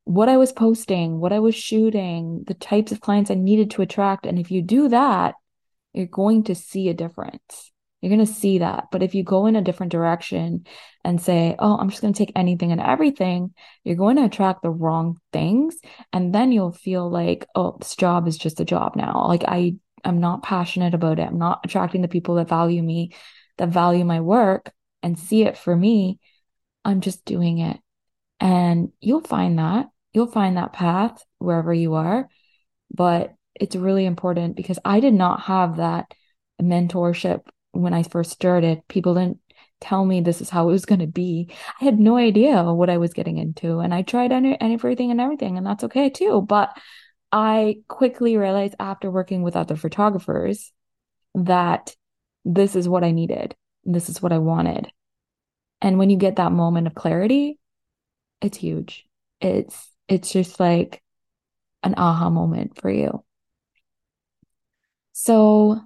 what 0.03 0.29
I 0.29 0.37
was 0.37 0.53
posting, 0.53 1.19
what 1.19 1.33
I 1.33 1.39
was 1.39 1.55
shooting, 1.55 2.43
the 2.47 2.53
types 2.53 2.91
of 2.91 3.01
clients 3.01 3.29
I 3.29 3.35
needed 3.35 3.71
to 3.71 3.81
attract. 3.81 4.25
And 4.25 4.39
if 4.39 4.51
you 4.51 4.61
do 4.61 4.87
that, 4.89 5.35
you're 5.93 6.05
going 6.05 6.43
to 6.43 6.55
see 6.55 6.89
a 6.89 6.93
difference. 6.93 7.71
You're 8.01 8.15
going 8.15 8.25
to 8.25 8.31
see 8.31 8.59
that. 8.59 8.85
But 8.91 9.01
if 9.01 9.15
you 9.15 9.23
go 9.23 9.47
in 9.47 9.55
a 9.55 9.61
different 9.61 9.91
direction 9.91 10.67
and 11.03 11.19
say, 11.19 11.55
oh, 11.57 11.75
I'm 11.75 11.89
just 11.89 12.01
going 12.01 12.13
to 12.13 12.17
take 12.17 12.31
anything 12.35 12.71
and 12.71 12.79
everything, 12.79 13.53
you're 13.83 13.95
going 13.95 14.17
to 14.17 14.25
attract 14.25 14.61
the 14.61 14.69
wrong 14.69 15.17
things. 15.33 15.75
And 16.13 16.33
then 16.33 16.51
you'll 16.51 16.71
feel 16.71 17.09
like, 17.09 17.47
oh, 17.55 17.75
this 17.79 17.95
job 17.95 18.27
is 18.27 18.37
just 18.37 18.59
a 18.59 18.65
job 18.65 18.95
now. 18.95 19.25
Like 19.27 19.43
I, 19.47 19.73
I'm 20.05 20.19
not 20.19 20.43
passionate 20.43 20.93
about 20.93 21.19
it. 21.19 21.27
I'm 21.27 21.39
not 21.39 21.61
attracting 21.65 22.03
the 22.03 22.07
people 22.07 22.35
that 22.35 22.47
value 22.47 22.83
me, 22.83 23.13
that 23.57 23.69
value 23.69 24.05
my 24.05 24.21
work 24.21 24.71
and 25.07 25.17
see 25.17 25.43
it 25.43 25.57
for 25.57 25.73
me. 25.73 26.19
I'm 26.83 27.01
just 27.01 27.23
doing 27.23 27.59
it. 27.59 27.79
And 28.39 28.91
you'll 28.99 29.21
find 29.21 29.57
that 29.57 29.87
you'll 30.13 30.27
find 30.27 30.57
that 30.57 30.73
path 30.73 31.23
wherever 31.37 31.73
you 31.73 31.93
are. 31.93 32.27
But 32.91 33.33
it's 33.55 33.75
really 33.75 34.05
important 34.05 34.55
because 34.55 34.79
I 34.83 34.99
did 34.99 35.13
not 35.13 35.41
have 35.41 35.77
that 35.77 36.11
mentorship 36.61 37.41
when 37.71 37.93
I 37.93 38.03
first 38.03 38.31
started. 38.31 38.81
People 38.87 39.13
didn't 39.13 39.39
tell 39.79 40.03
me 40.03 40.21
this 40.21 40.41
is 40.41 40.49
how 40.49 40.69
it 40.69 40.71
was 40.71 40.85
going 40.85 41.01
to 41.01 41.07
be. 41.07 41.49
I 41.79 41.85
had 41.85 41.99
no 41.99 42.17
idea 42.17 42.63
what 42.63 42.89
I 42.89 42.97
was 42.97 43.13
getting 43.13 43.37
into. 43.37 43.79
And 43.79 43.93
I 43.93 44.01
tried 44.01 44.31
everything 44.31 45.11
and 45.11 45.21
everything, 45.21 45.57
and 45.57 45.65
that's 45.65 45.83
okay 45.83 46.09
too. 46.09 46.41
But 46.41 46.75
I 47.31 47.77
quickly 47.87 48.37
realized 48.37 48.75
after 48.79 49.11
working 49.11 49.43
with 49.43 49.55
other 49.55 49.75
photographers 49.75 50.71
that 51.35 51.95
this 52.43 52.75
is 52.75 52.89
what 52.89 53.03
I 53.03 53.11
needed. 53.11 53.55
This 53.83 54.09
is 54.09 54.21
what 54.21 54.33
I 54.33 54.39
wanted. 54.39 54.91
And 55.81 55.97
when 55.97 56.09
you 56.09 56.17
get 56.17 56.37
that 56.37 56.51
moment 56.51 56.87
of 56.87 56.95
clarity, 56.95 57.59
it's 58.41 58.57
huge. 58.57 59.05
It's 59.41 59.91
it's 60.07 60.31
just 60.31 60.59
like 60.59 61.01
an 61.83 61.95
aha 61.97 62.29
moment 62.29 62.79
for 62.79 62.89
you. 62.89 63.23
So 65.13 65.81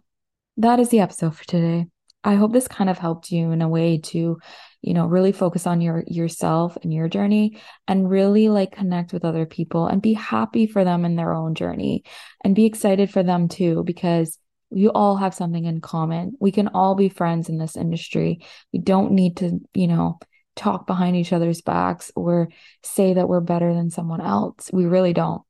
that 0.57 0.79
is 0.79 0.89
the 0.89 0.99
episode 0.99 1.35
for 1.35 1.45
today. 1.45 1.87
I 2.23 2.35
hope 2.35 2.53
this 2.53 2.67
kind 2.67 2.89
of 2.89 2.99
helped 2.99 3.31
you 3.31 3.51
in 3.51 3.61
a 3.61 3.67
way 3.67 3.97
to, 3.97 4.37
you 4.81 4.93
know, 4.93 5.07
really 5.07 5.31
focus 5.31 5.65
on 5.65 5.81
your 5.81 6.03
yourself 6.05 6.77
and 6.83 6.93
your 6.93 7.07
journey 7.07 7.59
and 7.87 8.09
really 8.09 8.49
like 8.49 8.73
connect 8.73 9.11
with 9.11 9.25
other 9.25 9.45
people 9.45 9.87
and 9.87 10.01
be 10.01 10.13
happy 10.13 10.67
for 10.67 10.83
them 10.83 11.03
in 11.03 11.15
their 11.15 11.33
own 11.33 11.55
journey 11.55 12.03
and 12.43 12.55
be 12.55 12.65
excited 12.65 13.09
for 13.09 13.23
them 13.23 13.47
too 13.47 13.83
because 13.85 14.37
you 14.71 14.89
all 14.89 15.17
have 15.17 15.33
something 15.33 15.65
in 15.65 15.81
common. 15.81 16.33
We 16.39 16.51
can 16.51 16.69
all 16.69 16.95
be 16.95 17.09
friends 17.09 17.49
in 17.49 17.57
this 17.57 17.75
industry. 17.75 18.45
We 18.71 18.79
don't 18.79 19.11
need 19.11 19.37
to, 19.37 19.59
you 19.73 19.87
know, 19.87 20.19
talk 20.55 20.87
behind 20.87 21.15
each 21.15 21.33
other's 21.33 21.61
backs 21.61 22.11
or 22.15 22.49
say 22.83 23.13
that 23.13 23.27
we're 23.27 23.41
better 23.41 23.73
than 23.73 23.89
someone 23.89 24.21
else. 24.21 24.69
We 24.71 24.85
really 24.85 25.13
don't. 25.13 25.41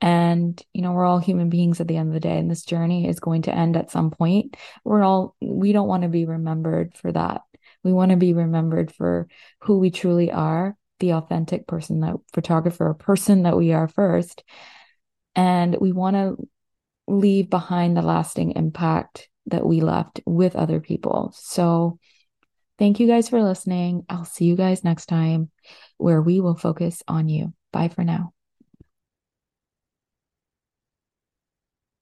And, 0.00 0.60
you 0.72 0.82
know, 0.82 0.92
we're 0.92 1.06
all 1.06 1.18
human 1.18 1.48
beings 1.48 1.80
at 1.80 1.88
the 1.88 1.96
end 1.96 2.08
of 2.08 2.14
the 2.14 2.20
day, 2.20 2.36
and 2.36 2.50
this 2.50 2.64
journey 2.64 3.08
is 3.08 3.20
going 3.20 3.42
to 3.42 3.54
end 3.54 3.76
at 3.76 3.90
some 3.90 4.10
point. 4.10 4.56
We're 4.84 5.02
all, 5.02 5.34
we 5.40 5.72
don't 5.72 5.88
want 5.88 6.02
to 6.02 6.08
be 6.08 6.26
remembered 6.26 6.94
for 6.94 7.10
that. 7.12 7.42
We 7.82 7.92
want 7.92 8.10
to 8.10 8.16
be 8.16 8.34
remembered 8.34 8.92
for 8.92 9.28
who 9.60 9.78
we 9.78 9.90
truly 9.90 10.30
are, 10.30 10.76
the 11.00 11.14
authentic 11.14 11.66
person 11.66 12.00
that 12.00 12.16
photographer, 12.32 12.92
person 12.94 13.44
that 13.44 13.56
we 13.56 13.72
are 13.72 13.88
first. 13.88 14.42
And 15.36 15.76
we 15.80 15.92
want 15.92 16.16
to 16.16 16.36
leave 17.06 17.50
behind 17.50 17.96
the 17.96 18.02
lasting 18.02 18.52
impact 18.52 19.28
that 19.46 19.66
we 19.66 19.80
left 19.80 20.20
with 20.26 20.56
other 20.56 20.80
people. 20.80 21.32
So, 21.36 21.98
Thank 22.78 22.98
you 22.98 23.06
guys 23.06 23.28
for 23.28 23.42
listening. 23.42 24.04
I'll 24.08 24.24
see 24.24 24.46
you 24.46 24.56
guys 24.56 24.82
next 24.82 25.06
time 25.06 25.50
where 25.96 26.20
we 26.20 26.40
will 26.40 26.56
focus 26.56 27.02
on 27.06 27.28
you. 27.28 27.54
Bye 27.72 27.88
for 27.88 28.02
now. 28.02 28.33